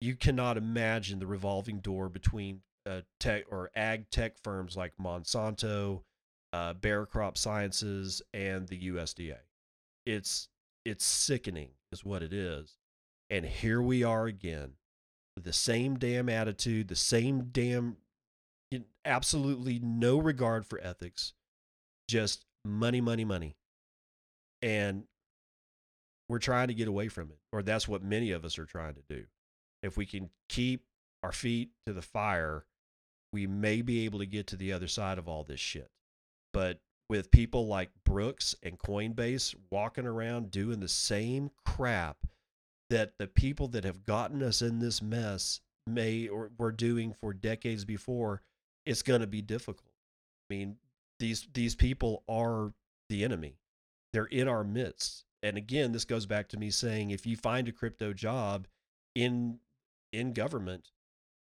[0.00, 6.02] You cannot imagine the revolving door between uh, tech or ag tech firms like Monsanto,
[6.52, 9.38] uh, Bayer Crop Sciences, and the USDA.
[10.04, 10.48] It's
[10.84, 12.76] it's sickening, is what it is.
[13.30, 14.72] And here we are again,
[15.40, 17.96] the same damn attitude, the same damn,
[19.04, 21.32] absolutely no regard for ethics,
[22.08, 23.56] just money, money, money.
[24.60, 25.04] And
[26.28, 28.94] we're trying to get away from it, or that's what many of us are trying
[28.94, 29.24] to do.
[29.82, 30.84] If we can keep
[31.22, 32.64] our feet to the fire,
[33.32, 35.90] we may be able to get to the other side of all this shit.
[36.52, 42.16] But with people like Brooks and Coinbase walking around doing the same crap
[42.90, 47.32] that the people that have gotten us in this mess may or were doing for
[47.32, 48.42] decades before,
[48.86, 49.92] it's going to be difficult.
[50.50, 50.76] I mean,
[51.18, 52.72] these these people are
[53.08, 53.56] the enemy.
[54.12, 55.24] They're in our midst.
[55.42, 58.68] And again, this goes back to me saying if you find a crypto job
[59.14, 59.58] in
[60.12, 60.90] in government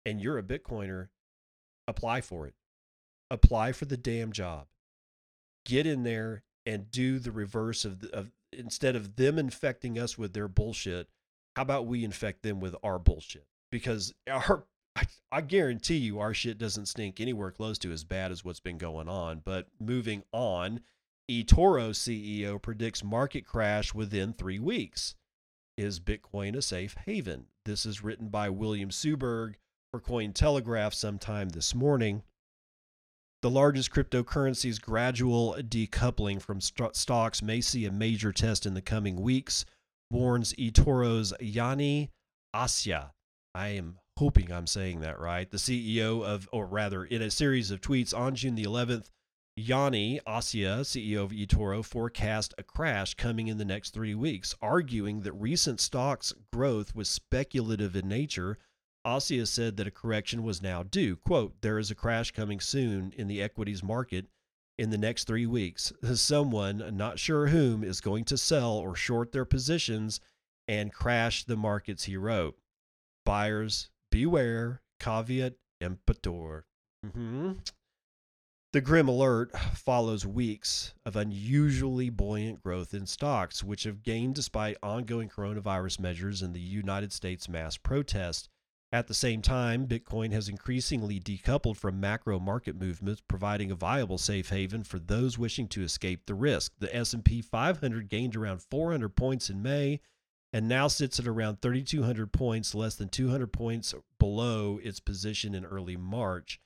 [0.05, 1.09] and you're a bitcoiner,
[1.87, 2.55] apply for it.
[3.29, 4.67] Apply for the damn job
[5.67, 10.17] get in there and do the reverse of, the, of instead of them infecting us
[10.17, 11.09] with their bullshit
[11.57, 16.33] how about we infect them with our bullshit because our I, I guarantee you our
[16.33, 20.23] shit doesn't stink anywhere close to as bad as what's been going on but moving
[20.31, 20.79] on
[21.29, 25.15] eToro CEO predicts market crash within 3 weeks
[25.77, 29.55] is bitcoin a safe haven this is written by William Suberg
[29.91, 32.23] for Cointelegraph sometime this morning
[33.43, 38.81] the largest cryptocurrency's gradual decoupling from st- stocks may see a major test in the
[38.81, 39.63] coming weeks,
[40.09, 42.09] warns eToro's Yanni
[42.55, 43.11] Assia.
[43.53, 45.49] I am hoping I'm saying that right.
[45.49, 49.09] The CEO of, or rather, in a series of tweets on June the 11th,
[49.57, 55.21] Yanni Assia, CEO of eToro, forecast a crash coming in the next three weeks, arguing
[55.21, 58.57] that recent stocks growth was speculative in nature
[59.07, 61.15] Assia said that a correction was now due.
[61.15, 64.25] Quote, there is a crash coming soon in the equities market
[64.77, 65.93] in the next three weeks.
[66.15, 70.19] Someone, not sure whom, is going to sell or short their positions
[70.67, 72.57] and crash the markets, he wrote.
[73.23, 76.65] Buyers, beware, caveat emptor.
[77.05, 77.53] Mm-hmm.
[78.77, 84.77] The grim alert follows weeks of unusually buoyant growth in stocks, which have gained despite
[84.83, 88.49] ongoing coronavirus measures and the United States mass protest.
[88.91, 94.19] At the same time, Bitcoin has increasingly decoupled from macro market movements, providing a viable
[94.19, 96.73] safe haven for those wishing to escape the risk.
[96.77, 100.01] The S&P 500 gained around 400 points in May
[100.53, 105.65] and now sits at around 3200 points, less than 200 points below its position in
[105.65, 106.59] early March.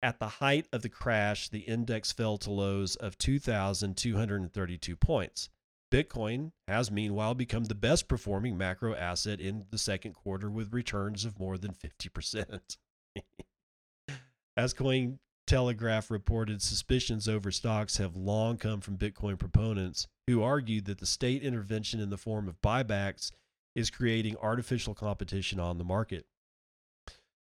[0.00, 5.48] At the height of the crash, the index fell to lows of 2232 points.
[5.90, 11.24] Bitcoin has meanwhile become the best performing macro asset in the second quarter with returns
[11.24, 12.76] of more than 50%.
[14.56, 20.84] As Coin Telegraph reported, suspicions over stocks have long come from Bitcoin proponents who argued
[20.84, 23.32] that the state intervention in the form of buybacks
[23.74, 26.26] is creating artificial competition on the market.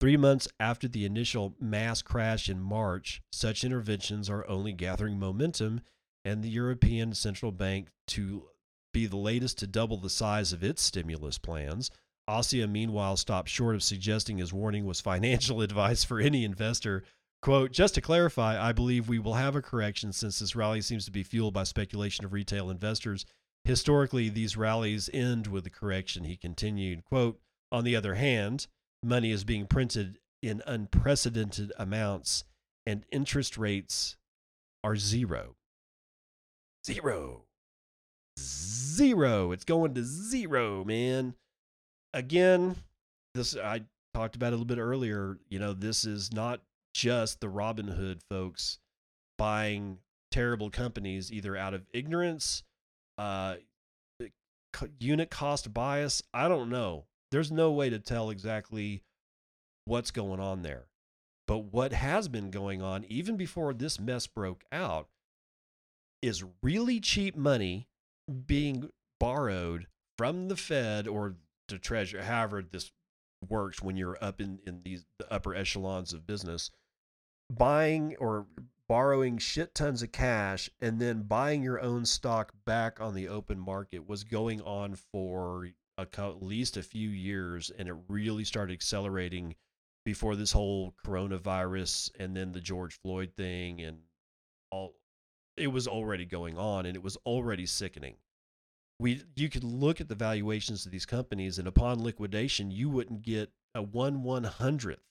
[0.02, 5.80] Three months after the initial mass crash in March, such interventions are only gathering momentum
[6.24, 8.48] and the European Central Bank to
[8.92, 11.88] be the latest to double the size of its stimulus plans.
[12.28, 17.04] Assia, meanwhile, stopped short of suggesting his warning was financial advice for any investor.
[17.40, 21.04] Quote, just to clarify, I believe we will have a correction since this rally seems
[21.04, 23.24] to be fueled by speculation of retail investors.
[23.62, 27.04] Historically, these rallies end with a correction, he continued.
[27.04, 27.38] Quote,
[27.70, 28.66] on the other hand,
[29.02, 32.44] money is being printed in unprecedented amounts
[32.86, 34.16] and interest rates
[34.82, 35.56] are zero.
[36.84, 37.42] Zero.
[38.38, 39.52] Zero.
[39.52, 41.34] It's going to zero, man.
[42.12, 42.76] Again,
[43.34, 43.82] this I
[44.14, 45.38] talked about a little bit earlier.
[45.48, 46.60] You know, this is not
[46.94, 48.78] just the Robinhood folks
[49.38, 49.98] buying
[50.30, 52.64] terrible companies either out of ignorance,
[53.18, 53.56] uh,
[54.98, 56.22] unit cost bias.
[56.34, 57.04] I don't know.
[57.32, 59.02] There's no way to tell exactly
[59.86, 60.86] what's going on there.
[61.48, 65.08] But what has been going on, even before this mess broke out,
[66.20, 67.88] is really cheap money
[68.46, 69.86] being borrowed
[70.18, 71.36] from the Fed or
[71.68, 72.92] the Treasury, however this
[73.48, 76.70] works when you're up in, in these the upper echelons of business,
[77.50, 78.46] buying or
[78.88, 83.58] borrowing shit tons of cash and then buying your own stock back on the open
[83.58, 88.72] market was going on for a, at least a few years and it really started
[88.72, 89.54] accelerating
[90.04, 93.98] before this whole coronavirus and then the George Floyd thing and
[94.70, 94.94] all
[95.56, 98.16] it was already going on and it was already sickening.
[98.98, 103.22] We you could look at the valuations of these companies and upon liquidation you wouldn't
[103.22, 105.02] get a one one hundredth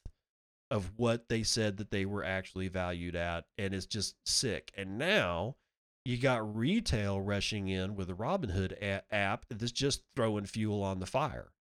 [0.69, 4.71] of what they said that they were actually valued at and it's just sick.
[4.77, 5.55] And now
[6.05, 10.99] you got retail rushing in with the Robinhood a- app that's just throwing fuel on
[10.99, 11.51] the fire.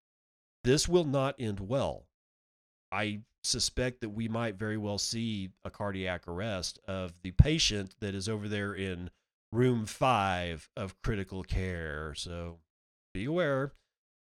[0.65, 2.07] This will not end well.
[2.93, 8.15] I suspect that we might very well see a cardiac arrest of the patient that
[8.15, 9.11] is over there in
[9.53, 12.15] room five of critical care.
[12.15, 12.59] So
[13.15, 13.73] be aware.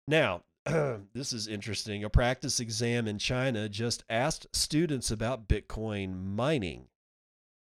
[0.06, 2.04] Now, this is interesting.
[2.04, 6.86] A practice exam in China just asked students about Bitcoin mining.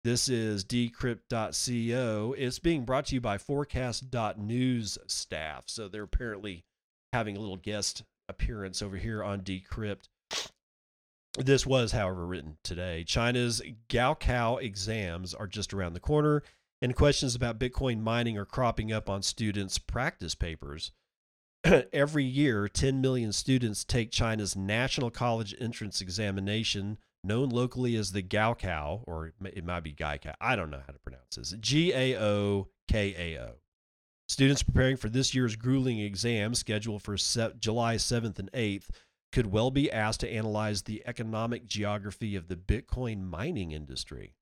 [0.05, 2.35] This is decrypt.co.
[2.37, 5.63] It's being brought to you by forkast.news staff.
[5.65, 6.63] So they're apparently
[7.11, 10.09] having a little guest appearance over here on Decrypt.
[11.39, 13.03] This was, however, written today.
[13.03, 16.43] China's Gaokao exams are just around the corner,
[16.83, 20.91] and questions about Bitcoin mining are cropping up on students' practice papers.
[21.63, 28.23] Every year, 10 million students take China's National College Entrance Examination, known locally as the
[28.23, 30.33] Gaokao, or it might be Gaokao.
[30.39, 31.55] I don't know how to pronounce this.
[31.59, 33.55] G A O K A O.
[34.27, 38.89] Students preparing for this year's grueling exam, scheduled for July 7th and 8th,
[39.31, 44.33] could well be asked to analyze the economic geography of the Bitcoin mining industry.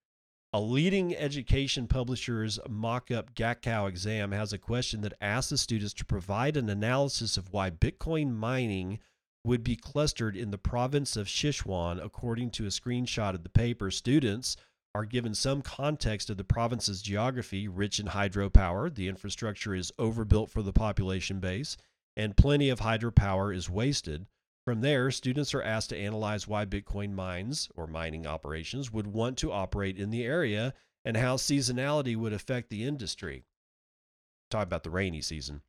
[0.53, 5.95] A leading education publisher's mock up Gaokao exam has a question that asks the students
[5.95, 8.99] to provide an analysis of why Bitcoin mining
[9.43, 12.03] would be clustered in the province of Sichuan.
[12.03, 14.55] According to a screenshot of the paper, students
[14.95, 18.93] are given some context of the province's geography, rich in hydropower.
[18.93, 21.77] The infrastructure is overbuilt for the population base,
[22.15, 24.27] and plenty of hydropower is wasted.
[24.65, 29.37] From there, students are asked to analyze why Bitcoin mines or mining operations would want
[29.39, 30.73] to operate in the area
[31.03, 33.43] and how seasonality would affect the industry.
[34.49, 35.63] Talk about the rainy season.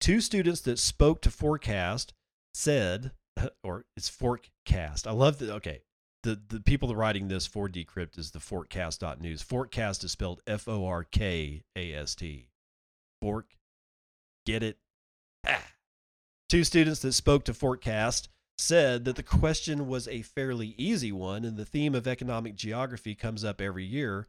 [0.00, 2.12] Two students that spoke to Forkast
[2.54, 3.12] said,
[3.64, 5.06] or it's Forkast.
[5.06, 5.50] I love that.
[5.50, 5.82] Okay.
[6.22, 9.42] The, the people that are writing this for Decrypt is the Forkast.news.
[9.42, 12.48] Forkast is spelled F O R K A S T.
[13.20, 13.56] Fork.
[14.46, 14.78] Get it?
[15.46, 15.72] Ah.
[16.48, 18.28] Two students that spoke to Forkast
[18.58, 23.14] said that the question was a fairly easy one, and the theme of economic geography
[23.14, 24.28] comes up every year.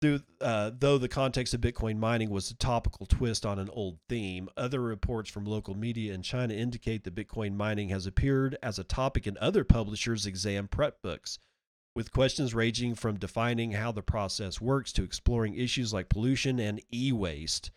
[0.00, 3.98] Through, uh, though the context of Bitcoin mining was a topical twist on an old
[4.08, 8.78] theme, other reports from local media in China indicate that Bitcoin mining has appeared as
[8.78, 11.40] a topic in other publishers' exam prep books,
[11.96, 16.80] with questions ranging from defining how the process works to exploring issues like pollution and
[16.92, 17.72] e waste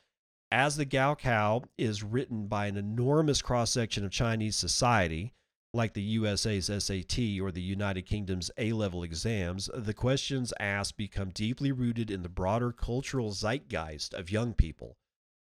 [0.51, 5.33] as the Gaokao is written by an enormous cross section of Chinese society,
[5.73, 11.29] like the USA's SAT or the United Kingdom's A level exams, the questions asked become
[11.29, 14.97] deeply rooted in the broader cultural zeitgeist of young people.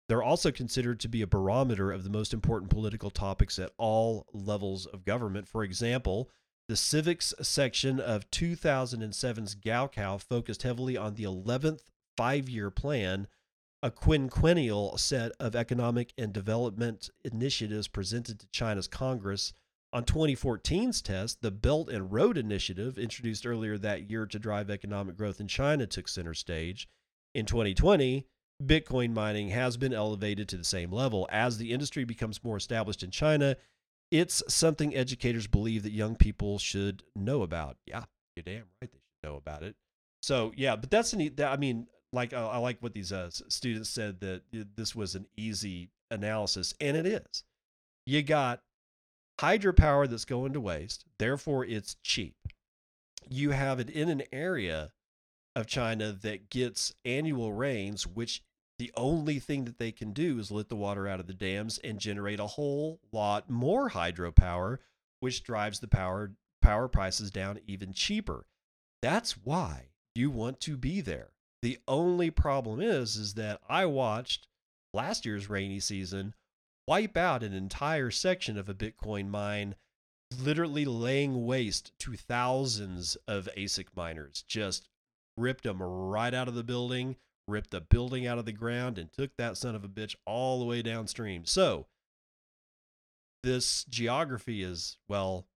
[0.10, 4.26] They're also considered to be a barometer of the most important political topics at all
[4.34, 5.48] levels of government.
[5.48, 6.30] For example,
[6.68, 11.82] the civics section of 2007's Gaokao focused heavily on the 11th
[12.18, 13.28] five year plan
[13.84, 19.54] a quinquennial set of economic and development initiatives presented to China's Congress.
[19.94, 25.16] On 2014's test, the Belt and Road Initiative, introduced earlier that year to drive economic
[25.16, 26.90] growth in China, took center stage.
[27.34, 28.28] In 2020,
[28.64, 31.28] Bitcoin mining has been elevated to the same level.
[31.32, 33.56] As the industry becomes more established in China,
[34.12, 37.78] it's something educators believe that young people should know about.
[37.86, 39.76] Yeah, you're damn right they should know about it.
[40.22, 44.20] So, yeah, but that's an, I mean, like I like what these uh, students said
[44.22, 44.42] that
[44.76, 47.44] this was an easy analysis, and it is.
[48.06, 48.62] You got
[49.40, 51.06] hydropower that's going to waste.
[51.20, 52.36] Therefore, it's cheap.
[53.30, 54.92] You have it in an area
[55.56, 58.44] of China that gets annual rains, which
[58.80, 61.80] the only thing that they can do is let the water out of the dams
[61.84, 64.78] and generate a whole lot more hydropower,
[65.20, 68.46] which drives the power power prices down even cheaper.
[69.02, 71.32] That's why you want to be there.
[71.62, 74.48] The only problem is is that I watched
[74.94, 76.36] last year's rainy season
[76.88, 79.76] wipe out an entire section of a Bitcoin mine,
[80.42, 84.44] literally laying waste to thousands of ASIC miners.
[84.48, 84.88] Just
[85.36, 87.18] ripped them right out of the building,
[87.48, 90.60] ripped the building out of the ground, and took that son of a bitch all
[90.60, 91.46] the way downstream.
[91.46, 91.88] So,
[93.44, 95.48] this geography is, well,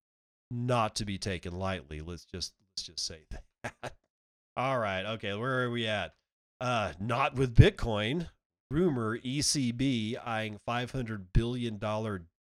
[0.51, 2.01] not to be taken lightly.
[2.01, 3.93] Let's just let's just say that.
[4.57, 6.13] All right, okay, where are we at?
[6.59, 8.27] Uh, not with Bitcoin.
[8.71, 11.77] Rumor ECB eyeing $500 billion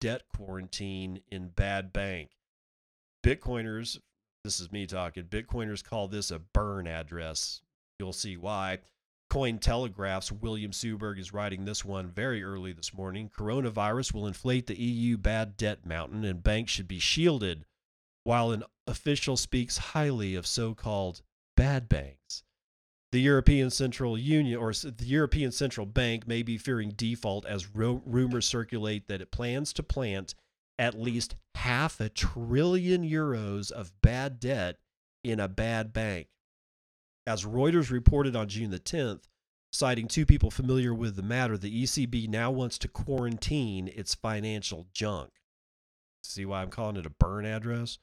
[0.01, 2.31] debt quarantine in bad bank.
[3.26, 3.99] Bitcoiners,
[4.45, 7.62] this is me talking, Bitcoiners call this a burn address.
[7.99, 8.78] You'll see why.
[9.28, 13.28] Cointelegraph's William Suberg is writing this one very early this morning.
[13.37, 17.64] Coronavirus will inflate the EU bad debt mountain, and banks should be shielded,
[18.22, 21.22] while an official speaks highly of so called
[21.57, 22.45] bad banks.
[23.13, 28.03] The European Central Union or the European Central Bank may be fearing default as ro-
[28.07, 30.35] rumors circulate that it plans to plant
[30.79, 34.79] at least half a trillion euros of bad debt
[35.25, 36.29] in a bad bank.
[37.27, 39.25] As Reuters reported on June the 10th,
[39.73, 44.87] citing two people familiar with the matter, the ECB now wants to quarantine its financial
[44.93, 45.31] junk.
[46.23, 47.99] See why I'm calling it a burn address?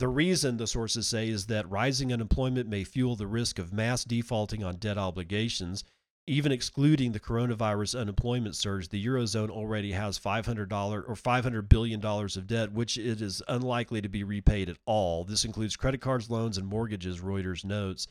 [0.00, 4.04] The reason, the sources say, is that rising unemployment may fuel the risk of mass
[4.04, 5.84] defaulting on debt obligations.
[6.26, 12.46] Even excluding the coronavirus unemployment surge, the Eurozone already has $500 or $500 billion of
[12.46, 15.22] debt, which it is unlikely to be repaid at all.
[15.22, 18.08] This includes credit cards, loans, and mortgages, Reuters notes.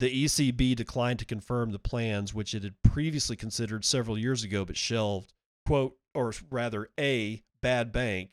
[0.00, 4.64] The ECB declined to confirm the plans, which it had previously considered several years ago
[4.64, 5.32] but shelved.
[5.66, 8.30] Quote, or rather, a bad bank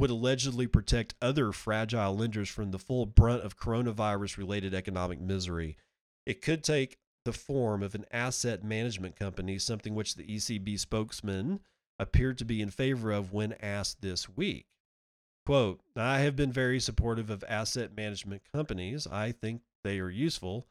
[0.00, 5.76] would allegedly protect other fragile lenders from the full brunt of coronavirus related economic misery.
[6.24, 6.96] It could take
[7.26, 11.60] the form of an asset management company, something which the ECB spokesman
[11.98, 14.64] appeared to be in favor of when asked this week.
[15.44, 19.06] Quote, I have been very supportive of asset management companies.
[19.06, 20.66] I think they are useful.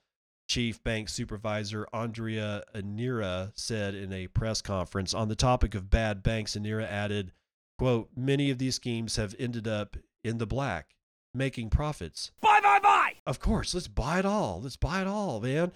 [0.47, 6.23] Chief Bank Supervisor Andrea Enria said in a press conference on the topic of bad
[6.23, 6.55] banks.
[6.55, 7.31] Enria added,
[7.79, 10.95] Quote, many of these schemes have ended up in the black,
[11.33, 12.29] making profits.
[12.41, 13.13] Buy, buy, buy!
[13.25, 14.59] Of course, let's buy it all.
[14.61, 15.71] Let's buy it all, man.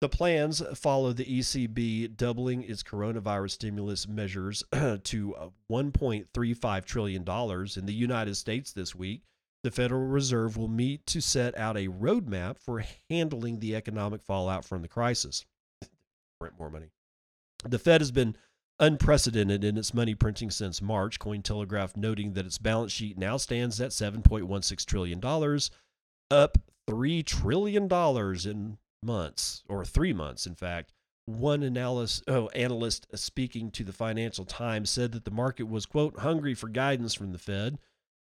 [0.00, 7.86] The plans follow the ECB doubling its coronavirus stimulus measures to uh, $1.35 trillion in
[7.86, 9.22] the United States this week.
[9.64, 14.64] The Federal Reserve will meet to set out a roadmap for handling the economic fallout
[14.64, 15.44] from the crisis.
[16.38, 16.92] Print more money.
[17.64, 18.36] The Fed has been
[18.80, 21.18] unprecedented in its money printing since March.
[21.18, 25.60] Cointelegraph noting that its balance sheet now stands at $7.16 trillion,
[26.30, 26.58] up
[26.88, 27.88] $3 trillion
[28.46, 30.92] in months, or three months, in fact.
[31.26, 36.20] One analyst, oh, analyst speaking to the Financial Times said that the market was, quote,
[36.20, 37.78] hungry for guidance from the Fed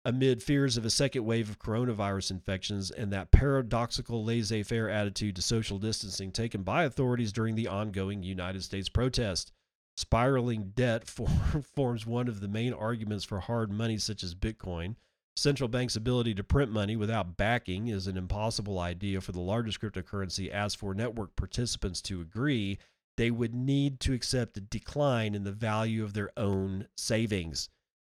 [0.06, 5.34] amid fears of a second wave of coronavirus infections and that paradoxical laissez faire attitude
[5.34, 9.50] to social distancing taken by authorities during the ongoing United States protest.
[9.96, 11.06] Spiraling debt
[11.74, 14.96] forms one of the main arguments for hard money such as Bitcoin.
[15.36, 19.80] Central bank's ability to print money without backing is an impossible idea for the largest
[19.80, 20.48] cryptocurrency.
[20.48, 22.78] As for network participants to agree,
[23.16, 27.68] they would need to accept a decline in the value of their own savings.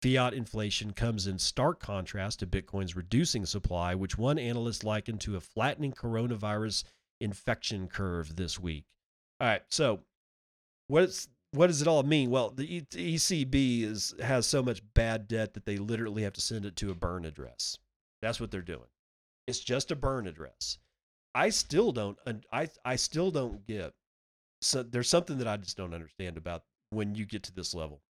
[0.01, 5.35] Fiat inflation comes in stark contrast to Bitcoin's reducing supply, which one analyst likened to
[5.35, 6.83] a flattening coronavirus
[7.19, 8.85] infection curve this week.
[9.39, 10.01] All right, so
[10.87, 12.29] what's what does it all mean?
[12.29, 16.65] Well, the ECB is has so much bad debt that they literally have to send
[16.65, 17.77] it to a burn address.
[18.21, 18.89] That's what they're doing.
[19.47, 20.77] It's just a burn address.
[21.33, 22.17] I still don't.
[22.51, 23.93] I I still don't get.
[24.61, 28.01] So there's something that I just don't understand about when you get to this level.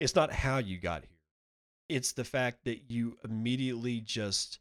[0.00, 1.18] It's not how you got here.
[1.88, 4.58] It's the fact that you immediately just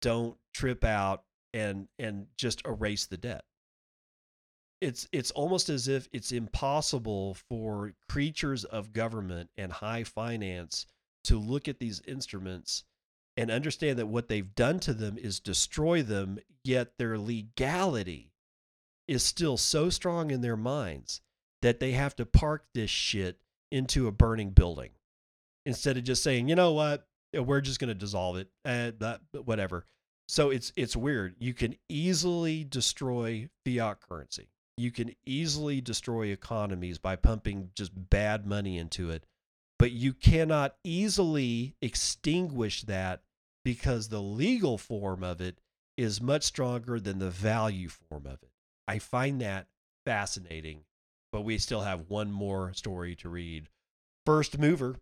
[0.00, 1.24] don't trip out
[1.54, 3.44] and and just erase the debt
[4.80, 10.86] it's it's almost as if it's impossible for creatures of government and high finance
[11.24, 12.84] to look at these instruments
[13.36, 18.32] and understand that what they've done to them is destroy them yet their legality
[19.06, 21.20] is still so strong in their minds
[21.62, 23.38] that they have to park this shit
[23.70, 24.90] into a burning building
[25.66, 28.48] instead of just saying you know what we're just going to dissolve it.
[28.64, 29.84] And that whatever.
[30.28, 31.34] So it's it's weird.
[31.38, 34.48] You can easily destroy fiat currency.
[34.80, 39.26] You can easily destroy economies by pumping just bad money into it,
[39.78, 43.20] but you cannot easily extinguish that
[43.62, 45.58] because the legal form of it
[45.98, 48.48] is much stronger than the value form of it.
[48.88, 49.66] I find that
[50.06, 50.84] fascinating,
[51.30, 53.68] but we still have one more story to read.
[54.24, 54.96] First mover,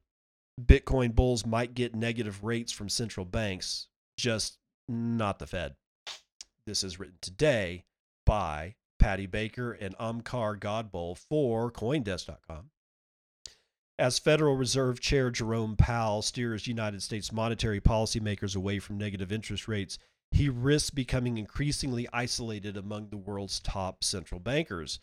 [0.60, 4.58] Bitcoin bulls might get negative rates from central banks, just
[4.88, 5.76] not the Fed.
[6.66, 7.84] This is written today
[8.26, 12.70] by Paddy Baker and Omkar Godbole for Coindesk.com.
[13.98, 19.66] As Federal Reserve Chair Jerome Powell steers United States monetary policymakers away from negative interest
[19.66, 19.98] rates,
[20.30, 25.00] he risks becoming increasingly isolated among the world's top central bankers.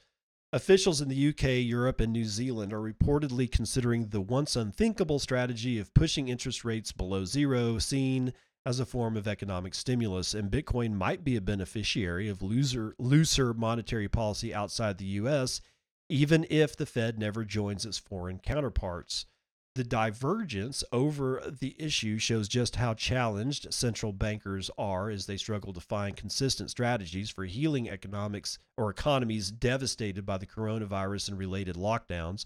[0.53, 5.77] Officials in the UK, Europe, and New Zealand are reportedly considering the once unthinkable strategy
[5.77, 8.31] of pushing interest rates below zero, seen
[8.65, 13.53] as a form of economic stimulus, and Bitcoin might be a beneficiary of looser, looser
[13.53, 15.61] monetary policy outside the US,
[16.09, 19.27] even if the Fed never joins its foreign counterparts.
[19.75, 25.73] The divergence over the issue shows just how challenged central bankers are as they struggle
[25.73, 31.75] to find consistent strategies for healing economics or economies devastated by the coronavirus and related
[31.75, 32.45] lockdowns.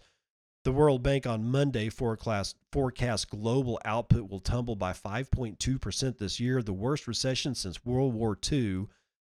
[0.66, 6.62] The World Bank on Monday forecast, forecast global output will tumble by 5.2% this year,
[6.62, 8.88] the worst recession since World War II.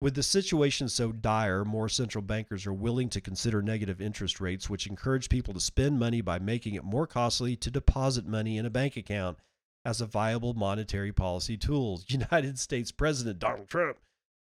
[0.00, 4.68] With the situation so dire, more central bankers are willing to consider negative interest rates,
[4.68, 8.66] which encourage people to spend money by making it more costly to deposit money in
[8.66, 9.38] a bank account
[9.84, 12.00] as a viable monetary policy tool.
[12.08, 13.96] United States President Donald Trump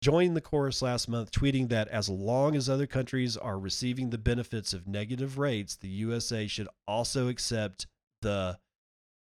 [0.05, 4.19] joined the chorus last month, tweeting that as long as other countries are receiving the
[4.19, 7.87] benefits of negative rates, the USA should also accept
[8.21, 8.59] the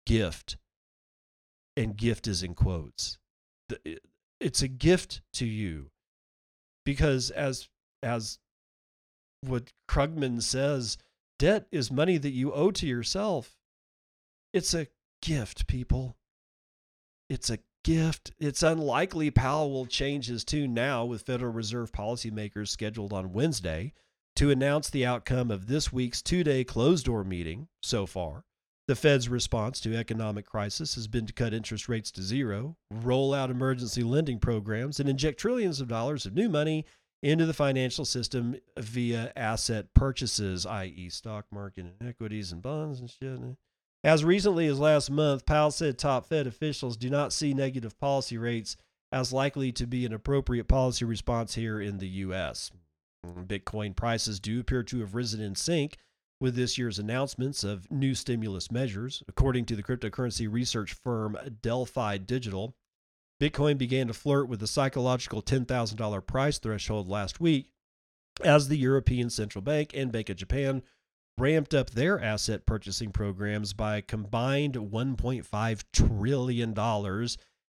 [0.05, 0.57] gift.
[1.75, 3.17] And gift is in quotes.
[4.39, 5.89] It's a gift to you
[6.85, 7.69] because as
[8.03, 8.37] as
[9.41, 10.99] what Krugman says,
[11.39, 13.57] debt is money that you owe to yourself.
[14.53, 14.85] It's a
[15.23, 16.17] gift, people.
[17.31, 17.57] It's a
[17.87, 18.33] gift.
[18.37, 23.93] It's unlikely Powell will change his tune now with Federal Reserve policymakers scheduled on Wednesday
[24.35, 28.43] to announce the outcome of this week's two-day closed-door meeting so far.
[28.89, 33.33] The Fed's response to economic crisis has been to cut interest rates to zero, roll
[33.33, 36.85] out emergency lending programs, and inject trillions of dollars of new money
[37.23, 43.09] into the financial system via asset purchases, i.e., stock market and equities and bonds and
[43.09, 43.39] shit.
[44.03, 48.37] As recently as last month, Powell said top Fed officials do not see negative policy
[48.37, 48.77] rates
[49.11, 52.71] as likely to be an appropriate policy response here in the U.S.
[53.25, 55.97] Bitcoin prices do appear to have risen in sync
[56.39, 59.23] with this year's announcements of new stimulus measures.
[59.27, 62.75] According to the cryptocurrency research firm Delphi Digital,
[63.41, 67.71] Bitcoin began to flirt with the psychological $10,000 price threshold last week
[68.43, 70.83] as the European Central Bank and Bank of Japan
[71.37, 76.73] ramped up their asset purchasing programs by combined $1.5 trillion,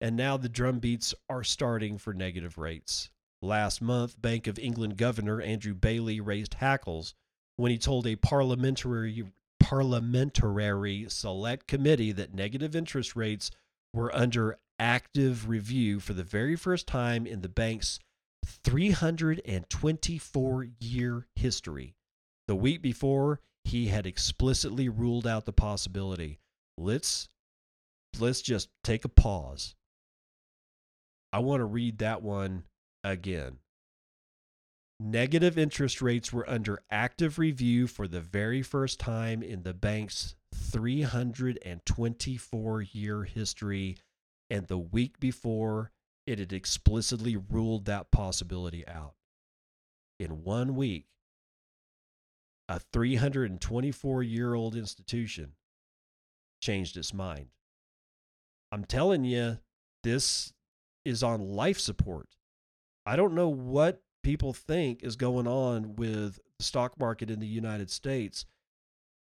[0.00, 3.10] and now the drumbeats are starting for negative rates.
[3.42, 7.14] Last month, Bank of England Governor Andrew Bailey raised hackles
[7.56, 9.24] when he told a parliamentary
[9.58, 13.50] parliamentary select committee that negative interest rates
[13.92, 17.98] were under active review for the very first time in the bank's
[18.44, 21.94] 324 year history.
[22.48, 26.38] The week before, he had explicitly ruled out the possibility.
[26.78, 27.28] Let's
[28.18, 29.76] let's just take a pause.
[31.32, 32.64] I want to read that one
[33.04, 33.58] again.
[34.98, 40.34] Negative interest rates were under active review for the very first time in the bank's
[40.54, 43.96] 324 year history.
[44.50, 45.92] And the week before,
[46.26, 49.14] it had explicitly ruled that possibility out.
[50.18, 51.06] In one week,
[52.70, 55.52] a 324 year old institution
[56.62, 57.48] changed its mind.
[58.70, 59.58] I'm telling you,
[60.04, 60.52] this
[61.04, 62.28] is on life support.
[63.04, 67.46] I don't know what people think is going on with the stock market in the
[67.46, 68.46] United States,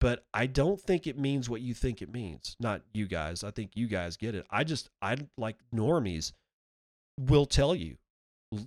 [0.01, 2.57] but I don't think it means what you think it means.
[2.61, 3.43] Not you guys.
[3.43, 4.47] I think you guys get it.
[4.49, 6.31] I just, I like normies
[7.19, 7.97] will tell you.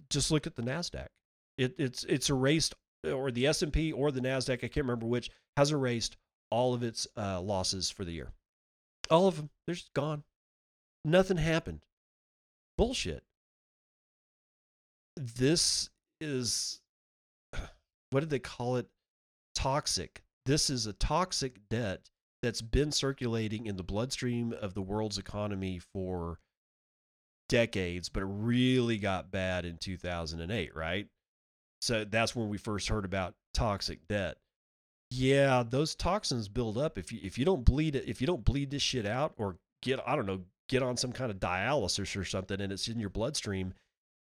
[0.10, 1.08] Just look at the Nasdaq.
[1.58, 2.76] It, it's it's erased,
[3.12, 4.64] or the S and P or the Nasdaq.
[4.64, 6.18] I can't remember which has erased
[6.50, 8.32] all of its uh, losses for the year.
[9.10, 9.50] All of them.
[9.66, 10.24] They're just gone.
[11.06, 11.86] Nothing happened.
[12.78, 13.24] Bullshit.
[15.16, 15.90] This
[16.22, 16.82] is
[18.12, 18.88] what did they call it?
[19.56, 20.24] Toxic.
[20.46, 22.10] This is a toxic debt
[22.42, 26.40] that's been circulating in the bloodstream of the world's economy for
[27.50, 31.08] decades, but it really got bad in 2008, right?
[31.82, 34.38] So that's when we first heard about toxic debt.
[35.10, 38.44] Yeah, those toxins build up if you if you don't bleed it if you don't
[38.44, 42.20] bleed this shit out or get I don't know get on some kind of dialysis
[42.20, 43.74] or something and it's in your bloodstream,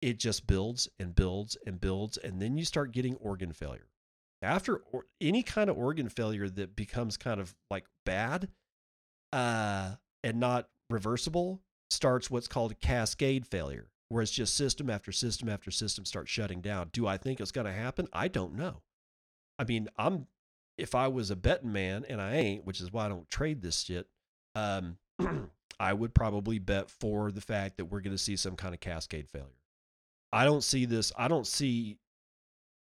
[0.03, 3.89] it just builds and builds and builds and then you start getting organ failure.
[4.43, 8.49] After or, any kind of organ failure that becomes kind of like bad
[9.32, 11.61] uh and not reversible
[11.91, 16.61] starts what's called cascade failure where it's just system after system after system starts shutting
[16.61, 16.91] down.
[16.93, 18.09] Do I think it's going to happen?
[18.13, 18.83] I don't know.
[19.59, 20.27] I mean, I'm
[20.79, 23.61] if I was a betting man, and I ain't, which is why I don't trade
[23.61, 24.07] this shit,
[24.55, 24.97] um,
[25.81, 28.81] I would probably bet for the fact that we're going to see some kind of
[28.81, 29.49] cascade failure.
[30.33, 31.13] I don't see this.
[31.17, 31.99] I don't see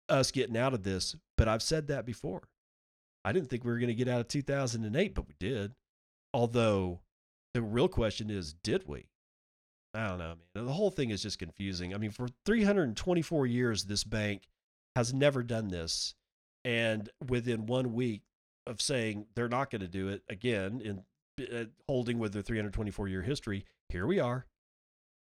[0.08, 2.42] us getting out of this, but I've said that before.
[3.24, 5.72] I didn't think we were going to get out of 2008, but we did.
[6.34, 7.00] Although
[7.54, 9.06] the real question is, did we?
[9.94, 10.66] I don't know, man.
[10.66, 11.94] The whole thing is just confusing.
[11.94, 14.48] I mean, for 324 years, this bank
[14.96, 16.14] has never done this
[16.64, 18.22] and within one week
[18.66, 21.02] of saying they're not going to do it again in
[21.40, 24.46] uh, holding with their 324 year history, here we are.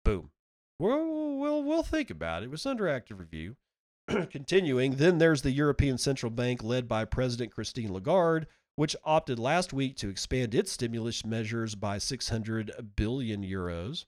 [0.04, 0.30] Boom.
[0.78, 2.46] Well, we'll, we'll think about it.
[2.46, 3.56] It was under active review.
[4.30, 8.46] Continuing, then there's the European Central Bank led by President Christine Lagarde,
[8.76, 14.06] which opted last week to expand its stimulus measures by 600 billion euros.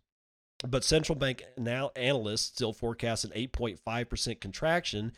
[0.67, 5.13] But central bank now analysts still forecast an 8.5% contraction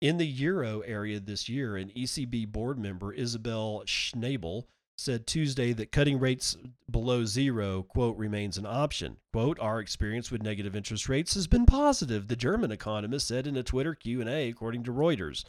[0.00, 4.64] in the euro area this year, an ECB board member, Isabel Schnabel,
[4.96, 6.56] said Tuesday that cutting rates
[6.90, 9.16] below zero, quote, remains an option.
[9.32, 13.56] Quote, our experience with negative interest rates has been positive, the German economist said in
[13.56, 15.44] a Twitter Q&A, according to Reuters.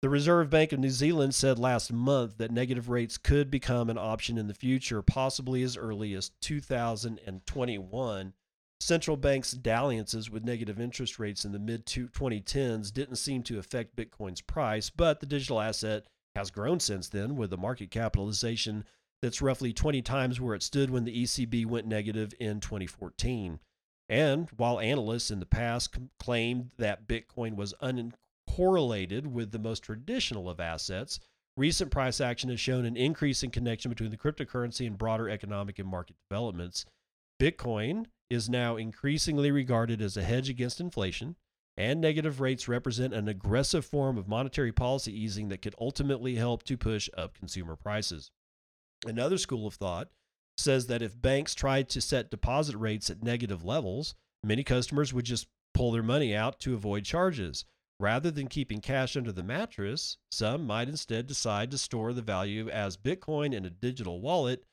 [0.00, 3.98] The Reserve Bank of New Zealand said last month that negative rates could become an
[3.98, 8.32] option in the future, possibly as early as 2021
[8.80, 13.96] central banks' dalliances with negative interest rates in the mid 2010s didn't seem to affect
[13.96, 16.06] Bitcoin's price, but the digital asset
[16.36, 18.84] has grown since then with a market capitalization
[19.20, 23.58] that's roughly 20 times where it stood when the ECB went negative in 2014.
[24.08, 30.48] And while analysts in the past claimed that Bitcoin was uncorrelated with the most traditional
[30.48, 31.18] of assets,
[31.56, 35.78] recent price action has shown an increase in connection between the cryptocurrency and broader economic
[35.78, 36.86] and market developments.
[37.40, 41.36] Bitcoin is now increasingly regarded as a hedge against inflation,
[41.76, 46.64] and negative rates represent an aggressive form of monetary policy easing that could ultimately help
[46.64, 48.32] to push up consumer prices.
[49.06, 50.08] Another school of thought
[50.56, 55.24] says that if banks tried to set deposit rates at negative levels, many customers would
[55.24, 57.64] just pull their money out to avoid charges.
[58.00, 62.68] Rather than keeping cash under the mattress, some might instead decide to store the value
[62.68, 64.64] as Bitcoin in a digital wallet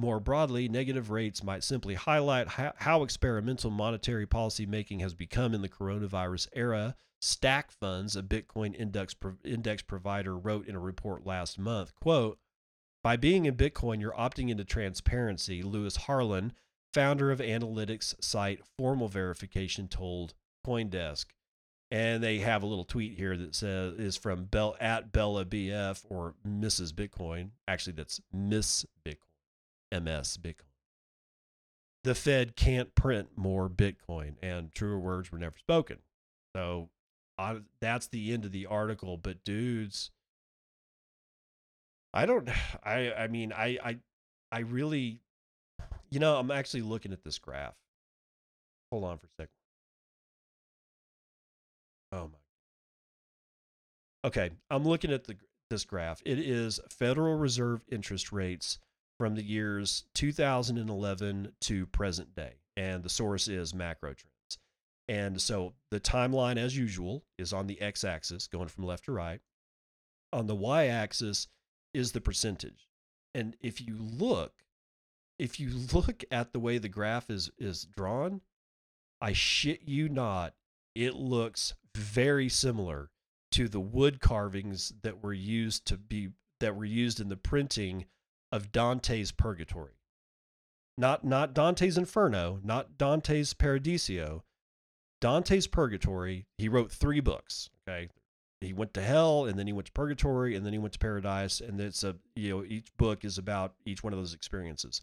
[0.00, 5.54] more broadly, negative rates might simply highlight how, how experimental monetary policy making has become
[5.54, 6.96] in the coronavirus era.
[7.20, 12.38] Stack Funds, a Bitcoin index, index provider, wrote in a report last month, quote,
[13.02, 16.52] by being in Bitcoin, you're opting into transparency, Lewis Harlan,
[16.92, 20.34] founder of analytics site Formal Verification, told
[20.66, 21.26] Coindesk.
[21.90, 26.04] And they have a little tweet here that says is from Bell at Bella BF
[26.08, 26.92] or Mrs.
[26.92, 27.50] Bitcoin.
[27.66, 29.29] Actually, that's Miss Bitcoin.
[29.92, 30.70] MS Bitcoin.
[32.02, 35.98] The Fed can't print more Bitcoin, and truer words were never spoken.
[36.56, 36.88] So
[37.38, 39.16] I, that's the end of the article.
[39.16, 40.10] But dudes,
[42.12, 42.48] I don't.
[42.84, 43.98] I I mean I I
[44.52, 45.20] I really,
[46.10, 47.74] you know, I'm actually looking at this graph.
[48.90, 49.50] Hold on for a second.
[52.12, 54.28] Oh my.
[54.28, 55.36] Okay, I'm looking at the
[55.70, 56.20] this graph.
[56.26, 58.78] It is Federal Reserve interest rates
[59.20, 62.54] from the years 2011 to present day.
[62.74, 64.58] And the source is macro trends.
[65.08, 69.12] And so the timeline, as usual, is on the x axis, going from left to
[69.12, 69.42] right.
[70.32, 71.48] On the y axis
[71.92, 72.88] is the percentage.
[73.34, 74.54] And if you look,
[75.38, 78.40] if you look at the way the graph is, is drawn,
[79.20, 80.54] I shit you not,
[80.94, 83.10] it looks very similar
[83.50, 88.06] to the wood carvings that were used to be that were used in the printing
[88.52, 89.94] of Dante's Purgatory.
[90.98, 94.44] Not not Dante's Inferno, not Dante's Paradiso.
[95.20, 98.08] Dante's Purgatory, he wrote 3 books, okay?
[98.60, 100.98] He went to hell and then he went to purgatory and then he went to
[100.98, 105.00] paradise and it's a you know each book is about each one of those experiences.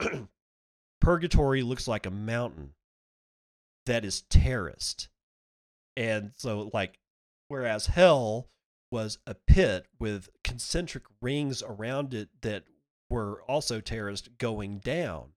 [1.00, 2.74] purgatory looks like a mountain
[3.86, 5.08] that is terraced.
[5.96, 7.00] And so like
[7.48, 8.48] whereas hell
[8.92, 12.62] was a pit with concentric rings around it that
[13.14, 15.28] were also terraced going down.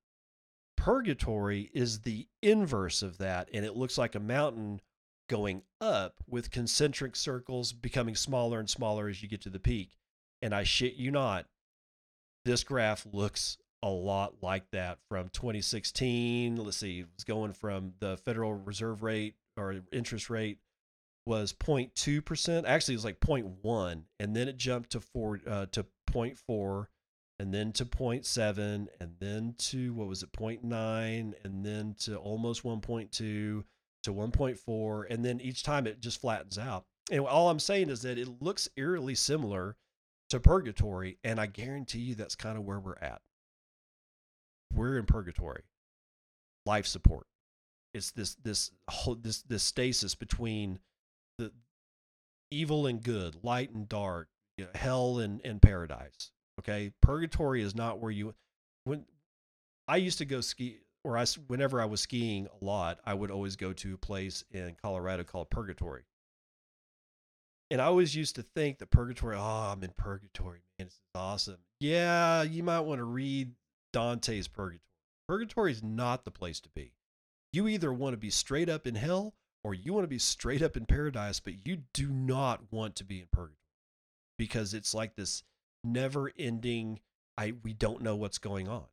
[0.76, 4.82] Purgatory is the inverse of that, and it looks like a mountain
[5.30, 9.96] going up with concentric circles becoming smaller and smaller as you get to the peak.
[10.42, 11.46] And I shit you not,
[12.46, 16.56] this graph looks a lot like that from 2016.
[16.56, 20.58] Let's see, it was going from the Federal Reserve rate or interest rate
[21.28, 22.66] was 0.2%.
[22.66, 26.88] Actually, it was like 0.1, and then it jumped to four uh, to 0.4,
[27.40, 32.64] and then to 0.7, and then to what was it 0.9, and then to almost
[32.64, 33.64] 1.2 to
[34.06, 36.86] 1.4, and then each time it just flattens out.
[37.12, 39.76] And all I'm saying is that it looks eerily similar
[40.30, 43.22] to purgatory, and I guarantee you that's kind of where we're at.
[44.74, 45.64] We're in purgatory,
[46.66, 47.28] life support.
[47.94, 50.80] It's this this whole this this stasis between
[51.38, 51.52] the
[52.52, 54.28] evil and good, light and dark,
[54.58, 56.32] you know, hell and and paradise.
[56.60, 58.34] Okay, purgatory is not where you
[58.84, 59.06] when
[59.88, 63.32] I used to go ski or I whenever I was skiing a lot, I would
[63.32, 66.04] always go to a place in Colorado called Purgatory.
[67.70, 71.00] And I always used to think that purgatory, oh, I'm in purgatory, man, this is
[71.16, 71.58] awesome.
[71.80, 73.52] Yeah, you might want to read
[73.92, 74.82] Dante's Purgatory.
[75.28, 76.94] Purgatory is not the place to be.
[77.52, 79.34] You either want to be straight up in hell
[79.64, 83.04] or you want to be straight up in paradise, but you do not want to
[83.04, 83.58] be in purgatory
[84.38, 85.44] because it's like this
[85.84, 87.00] never ending
[87.38, 88.86] I we don't know what's going on.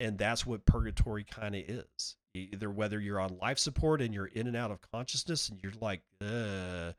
[0.00, 2.16] And that's what purgatory kind of is.
[2.34, 5.72] Either whether you're on life support and you're in and out of consciousness and you're
[5.80, 6.92] like, uh,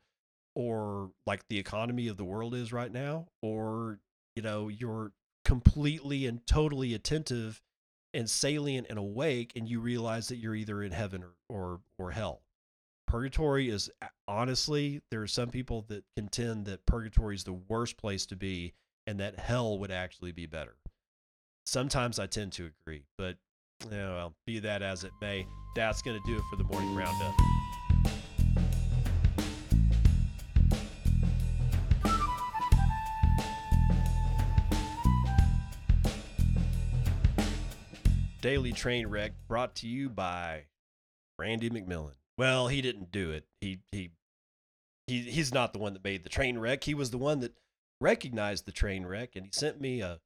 [0.54, 4.00] or like the economy of the world is right now, or
[4.36, 5.12] you know, you're
[5.44, 7.62] completely and totally attentive
[8.12, 12.10] and salient and awake and you realize that you're either in heaven or or, or
[12.10, 12.42] hell
[13.10, 13.90] purgatory is
[14.28, 18.72] honestly there are some people that contend that purgatory is the worst place to be
[19.04, 20.76] and that hell would actually be better.
[21.66, 23.36] Sometimes i tend to agree but
[23.84, 25.44] you know, well, be that as it may.
[25.74, 27.34] That's going to do it for the morning roundup.
[38.40, 40.66] Daily Train Wreck brought to you by
[41.38, 42.12] Randy McMillan.
[42.40, 43.44] Well, he didn't do it.
[43.60, 44.12] He he
[45.06, 46.84] he he's not the one that made the train wreck.
[46.84, 47.52] He was the one that
[48.00, 50.20] recognized the train wreck and he sent me a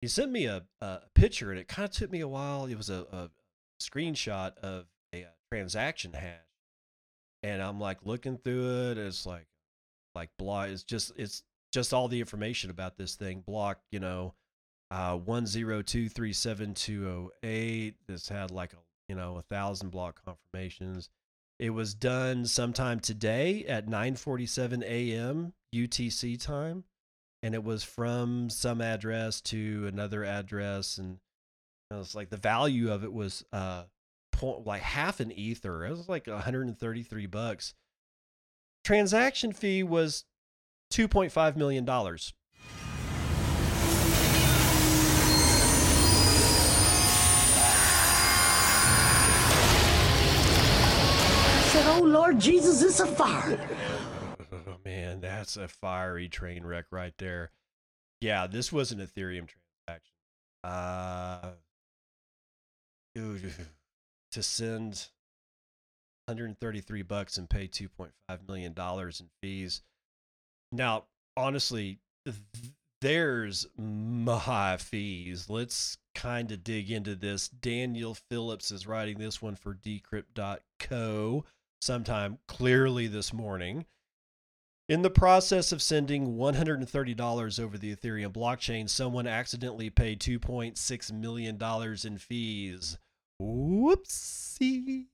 [0.00, 2.66] he sent me a, a picture and it kind of took me a while.
[2.66, 3.30] It was a, a
[3.80, 6.40] screenshot of a, a transaction hash.
[7.44, 8.98] And I'm like looking through it.
[8.98, 9.46] It's like
[10.16, 13.40] like block it's just it's just all the information about this thing.
[13.46, 14.34] Block, you know,
[14.90, 17.94] uh, one zero two three seven two zero eight.
[18.08, 21.08] This had like a you know a thousand block confirmations.
[21.62, 25.52] It was done sometime today at 9:47 a.m.
[25.72, 26.82] UTC time,
[27.40, 31.20] and it was from some address to another address, and
[31.92, 33.84] it was like the value of it was uh
[34.32, 35.86] point like half an ether.
[35.86, 37.74] It was like 133 bucks.
[38.82, 40.24] Transaction fee was
[40.92, 42.34] 2.5 million dollars.
[51.72, 53.60] said, Oh Lord Jesus, it's a fire.
[54.50, 57.50] Oh man, that's a fiery train wreck right there.
[58.22, 60.14] Yeah, this was an Ethereum transaction.
[60.64, 61.50] Uh,
[64.32, 65.08] to send
[66.24, 68.10] 133 bucks and pay 2.5
[68.48, 69.82] million dollars in fees.
[70.72, 71.04] Now,
[71.36, 71.98] honestly,
[73.02, 75.50] there's my fees.
[75.50, 77.48] Let's kind of dig into this.
[77.48, 81.44] Daniel Phillips is writing this one for decrypt.co
[81.82, 83.84] sometime clearly this morning.
[84.88, 91.58] In the process of sending $130 over the Ethereum blockchain, someone accidentally paid $2.6 million
[92.04, 92.98] in fees.
[93.40, 95.06] Whoopsies.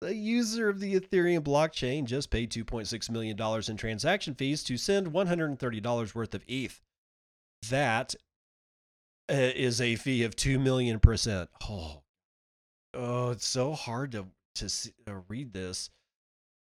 [0.00, 3.38] The user of the Ethereum blockchain just paid $2.6 million
[3.68, 6.80] in transaction fees to send $130 worth of ETH.
[7.68, 8.14] That
[9.28, 11.50] uh, a fee of 2 million percent.
[11.68, 12.02] Oh,
[12.94, 14.26] oh it's so hard to
[14.56, 15.90] to, see, to uh, read this.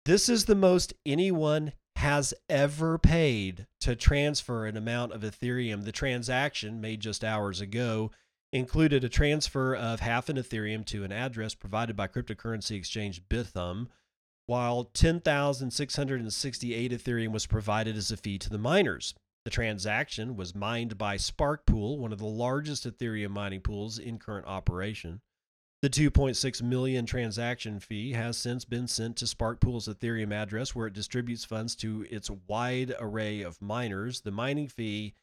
[0.05, 5.83] This is the most anyone has ever paid to transfer an amount of Ethereum.
[5.83, 8.11] The transaction made just hours ago
[8.53, 13.87] included a transfer of half an Ethereum to an address provided by cryptocurrency exchange Bithumb,
[14.45, 19.13] while 10,668 Ethereum was provided as a fee to the miners.
[19.43, 24.45] The transaction was mined by Sparkpool, one of the largest Ethereum mining pools in current
[24.45, 25.21] operation.
[25.83, 30.93] The 2.6 million transaction fee has since been sent to Sparkpool's Ethereum address where it
[30.93, 34.21] distributes funds to its wide array of miners.
[34.21, 35.13] The mining fee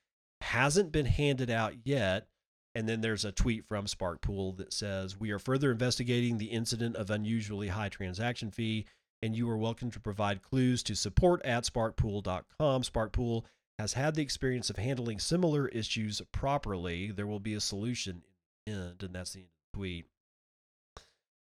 [0.40, 2.28] hasn't been handed out yet.
[2.72, 6.94] And then there's a tweet from Sparkpool that says, We are further investigating the incident
[6.94, 8.86] of unusually high transaction fee,
[9.22, 12.82] and you are welcome to provide clues to support at sparkpool.com.
[12.82, 13.42] Sparkpool
[13.80, 17.10] has had the experience of handling similar issues properly.
[17.10, 18.22] There will be a solution
[18.68, 20.06] in the end, and that's the end of the tweet.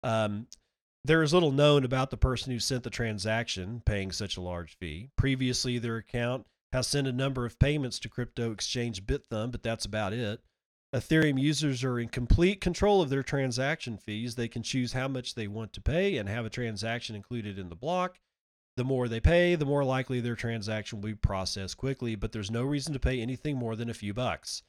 [0.04, 0.47] Um,
[1.04, 4.78] there is little known about the person who sent the transaction paying such a large
[4.78, 5.10] fee.
[5.16, 9.86] Previously, their account has sent a number of payments to crypto exchange Bithumb, but that's
[9.86, 10.41] about it.
[10.93, 14.36] Ethereum users are in complete control of their transaction fees.
[14.36, 17.70] They can choose how much they want to pay and have a transaction included in
[17.70, 18.20] the block.
[18.78, 22.52] The more they pay, the more likely their transaction will be processed quickly, but there's
[22.52, 24.64] no reason to pay anything more than a few bucks.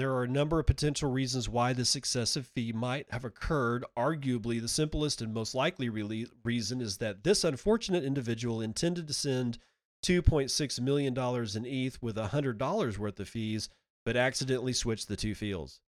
[0.00, 3.84] There are a number of potential reasons why this excessive fee might have occurred.
[3.98, 9.12] Arguably, the simplest and most likely re- reason is that this unfortunate individual intended to
[9.12, 9.58] send
[10.02, 13.68] $2.6 million in ETH with $100 worth of fees
[14.06, 15.82] but accidentally switched the two fields.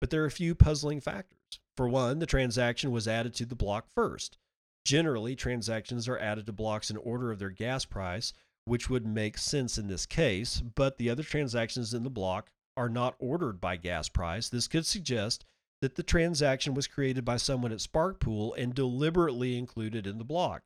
[0.00, 1.60] But there are a few puzzling factors.
[1.76, 4.38] For one, the transaction was added to the block first.
[4.86, 8.32] Generally, transactions are added to blocks in order of their gas price,
[8.64, 12.88] which would make sense in this case, but the other transactions in the block are
[12.88, 14.48] not ordered by gas price.
[14.48, 15.44] This could suggest
[15.80, 20.62] that the transaction was created by someone at Sparkpool and deliberately included in the block.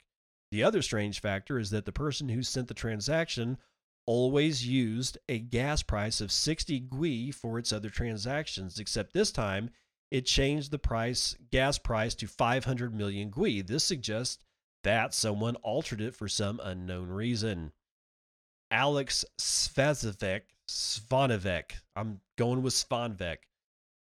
[0.53, 3.59] The other strange factor is that the person who sent the transaction
[4.07, 9.71] always used a gas price of 60 gwei for its other transactions, except this time
[10.11, 13.67] it changed the price gas price to 500 million gwei.
[13.67, 14.45] This suggests
[14.85, 17.73] that someone altered it for some unknown reason.
[18.71, 23.39] Alex Svazovek, Svanovek, I'm going with Svanvek,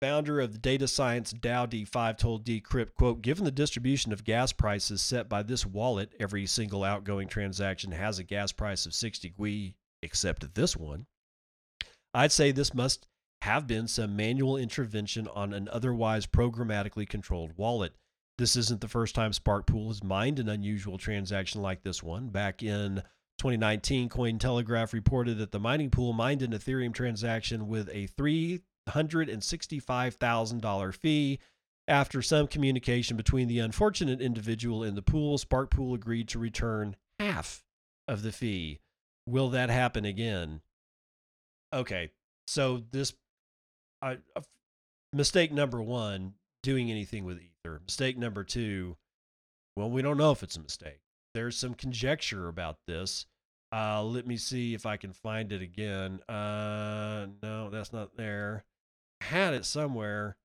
[0.00, 4.52] founder of the data science DAO D5 told Decrypt, quote, given the distribution of gas
[4.52, 9.34] prices set by this wallet, every single outgoing transaction has a gas price of 60
[9.38, 11.06] gwei except this one,
[12.14, 13.06] I'd say this must
[13.42, 17.94] have been some manual intervention on an otherwise programmatically controlled wallet.
[18.38, 22.28] This isn't the first time Sparkpool has mined an unusual transaction like this one.
[22.28, 23.02] Back in
[23.40, 31.38] 2019, Cointelegraph reported that the mining pool mined an Ethereum transaction with a $365,000 fee.
[31.88, 37.64] After some communication between the unfortunate individual and the pool, Sparkpool agreed to return half
[38.06, 38.80] of the fee.
[39.26, 40.60] Will that happen again?
[41.72, 42.10] Okay,
[42.46, 43.14] so this
[44.02, 44.16] uh,
[45.14, 47.80] mistake number one, doing anything with Ether.
[47.86, 48.98] Mistake number two,
[49.76, 51.00] well, we don't know if it's a mistake.
[51.34, 53.26] There's some conjecture about this.
[53.72, 56.20] Uh, let me see if I can find it again.
[56.28, 58.64] Uh, no, that's not there.
[59.20, 60.36] Had it somewhere.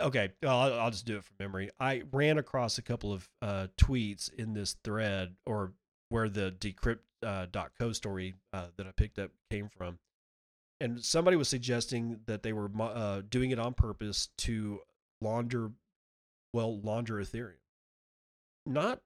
[0.00, 1.70] Okay, I'll, I'll just do it from memory.
[1.80, 5.72] I ran across a couple of uh, tweets in this thread, or
[6.10, 9.98] where the decrypt.co uh, story uh, that I picked up came from.
[10.80, 14.80] And somebody was suggesting that they were uh, doing it on purpose to
[15.22, 15.70] launder,
[16.52, 17.54] well, launder Ethereum.
[18.66, 19.00] Not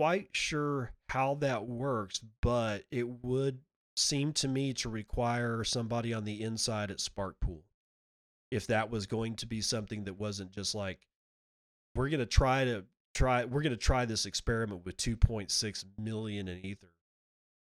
[0.00, 3.58] quite sure how that works, but it would
[3.98, 7.60] seem to me to require somebody on the inside at Sparkpool.
[8.50, 11.06] If that was going to be something that wasn't just like,
[11.94, 12.84] we're going to try to
[13.14, 16.94] try we're going to try this experiment with 2.6 million in ether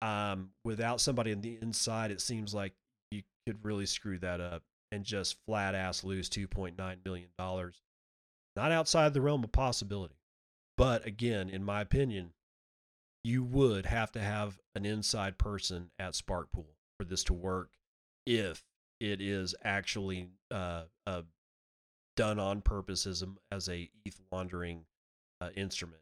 [0.02, 2.74] um, without somebody on the inside it seems like
[3.12, 6.74] you could really screw that up and just flat ass lose 2.9
[7.06, 7.82] million dollars
[8.56, 10.15] not outside the realm of possibility
[10.78, 12.32] but again in my opinion
[13.24, 17.72] you would have to have an inside person at sparkpool for this to work
[18.26, 18.64] if
[19.00, 21.22] it is actually uh, uh,
[22.16, 24.86] done on purpose as a, as a ETH laundering
[25.42, 26.02] uh, instrument.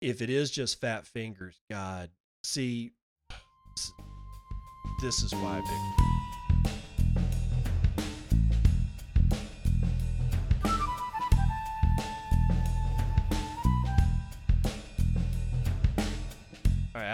[0.00, 2.10] If it is just fat fingers, God,
[2.44, 2.92] see,
[5.00, 6.15] this is why I picked.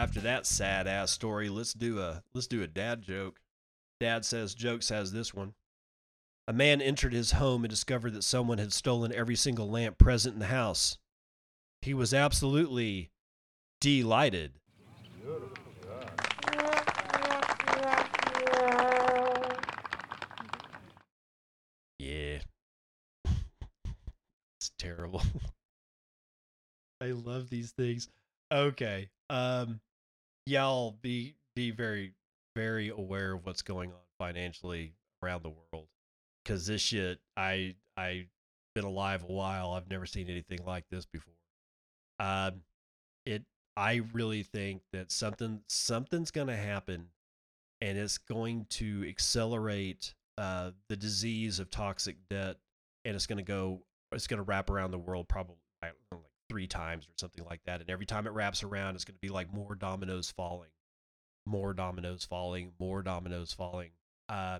[0.02, 3.38] After that sad ass story, let's do a let's do a dad joke.
[4.00, 5.54] Dad says jokes has this one.
[6.48, 10.34] A man entered his home and discovered that someone had stolen every single lamp present
[10.34, 10.98] in the house.
[11.82, 13.12] He was absolutely
[13.80, 14.54] delighted.
[22.00, 22.38] Yeah.
[24.56, 25.22] it's terrible.
[27.00, 28.08] I love these things.
[28.50, 29.08] Okay.
[29.30, 29.80] Um
[30.46, 32.12] y'all be be very
[32.56, 35.88] very aware of what's going on financially around the world
[36.44, 38.26] cuz this shit I I
[38.74, 39.72] been alive a while.
[39.72, 41.34] I've never seen anything like this before.
[42.18, 42.62] Um,
[43.26, 43.44] it
[43.76, 47.08] I really think that something something's going to happen
[47.80, 52.56] and it's going to accelerate uh, the disease of toxic debt,
[53.04, 53.82] and it's going to go,
[54.12, 55.92] it's going to wrap around the world probably like
[56.52, 57.80] three times or something like that.
[57.80, 60.68] And every time it wraps around, it's going to be like more dominoes falling,
[61.46, 63.92] more dominoes falling, more dominoes falling.
[64.28, 64.58] Uh,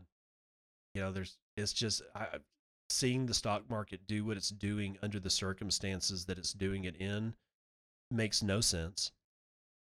[0.95, 2.27] you know, there's, it's just I,
[2.89, 6.97] seeing the stock market do what it's doing under the circumstances that it's doing it
[6.97, 7.35] in
[8.11, 9.13] makes no sense.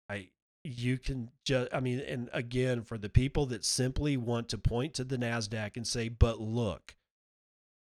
[0.10, 0.30] I,
[0.64, 4.94] you can just i mean and again for the people that simply want to point
[4.94, 6.96] to the nasdaq and say but look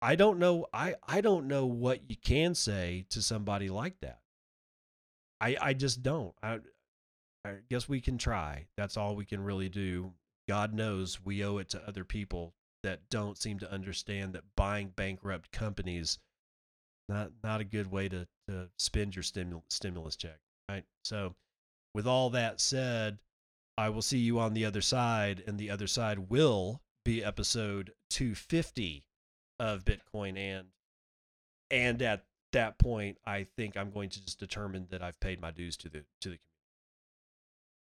[0.06, 4.20] i don't know i i don't know what you can say to somebody like that.
[5.42, 6.34] I i just don't.
[6.44, 6.60] I
[7.44, 8.68] i guess we can try.
[8.78, 10.14] That's all we can really do.
[10.48, 12.54] God knows we owe it to other people
[12.84, 16.20] that don't seem to understand that buying bankrupt companies
[17.10, 20.40] not not a good way to to spend your stimul- stimulus check
[20.70, 20.86] right?
[21.04, 21.36] So
[21.94, 23.20] with all that said,
[23.78, 27.94] I will see you on the other side, and the other side will be episode
[28.10, 29.04] 250
[29.60, 30.68] of Bitcoin and
[31.72, 35.52] and at that point, I think I'm going to just determine that I've paid my
[35.52, 36.42] dues to the to the community.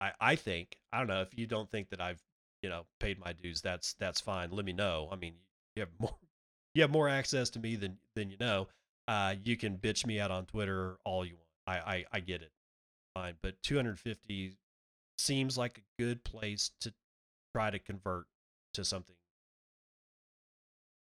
[0.01, 2.21] I I think I don't know if you don't think that I've
[2.61, 3.61] you know paid my dues.
[3.61, 4.51] That's that's fine.
[4.51, 5.09] Let me know.
[5.11, 5.35] I mean,
[5.75, 6.15] you have more
[6.73, 8.67] you have more access to me than than you know.
[9.07, 11.85] Uh, you can bitch me out on Twitter all you want.
[11.85, 12.51] I I, I get it
[13.15, 14.57] fine, but 250
[15.17, 16.93] seems like a good place to
[17.53, 18.25] try to convert
[18.73, 19.15] to something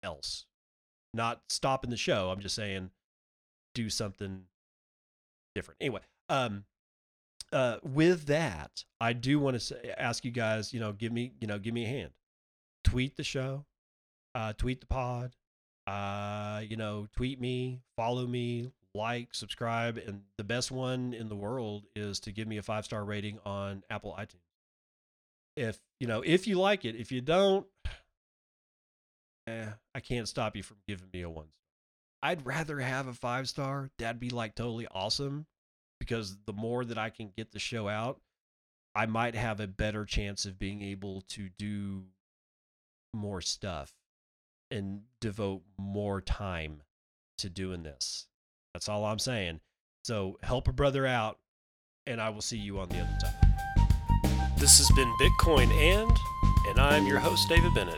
[0.03, 0.45] else.
[1.13, 2.29] Not stopping the show.
[2.31, 2.89] I'm just saying
[3.75, 4.43] do something
[5.55, 5.77] different.
[5.81, 6.65] Anyway, um
[7.51, 11.47] uh with that, I do want to ask you guys, you know, give me, you
[11.47, 12.11] know, give me a hand.
[12.83, 13.65] Tweet the show,
[14.35, 15.35] uh tweet the pod,
[15.87, 21.35] uh you know, tweet me, follow me, like, subscribe, and the best one in the
[21.35, 24.37] world is to give me a five star rating on Apple iTunes.
[25.55, 27.65] If you know, if you like it, if you don't,
[29.47, 31.47] eh, I can't stop you from giving me a one.
[32.21, 33.89] I'd rather have a five star.
[33.99, 35.45] That'd be like totally awesome
[35.99, 38.19] because the more that I can get the show out,
[38.95, 42.03] I might have a better chance of being able to do
[43.13, 43.91] more stuff
[44.71, 46.81] and devote more time
[47.39, 48.27] to doing this.
[48.73, 49.59] That's all I'm saying.
[50.03, 51.39] So help a brother out,
[52.07, 53.43] and I will see you on the other side.
[54.57, 56.11] This has been Bitcoin and,
[56.67, 57.97] and I'm your host, David Bennett.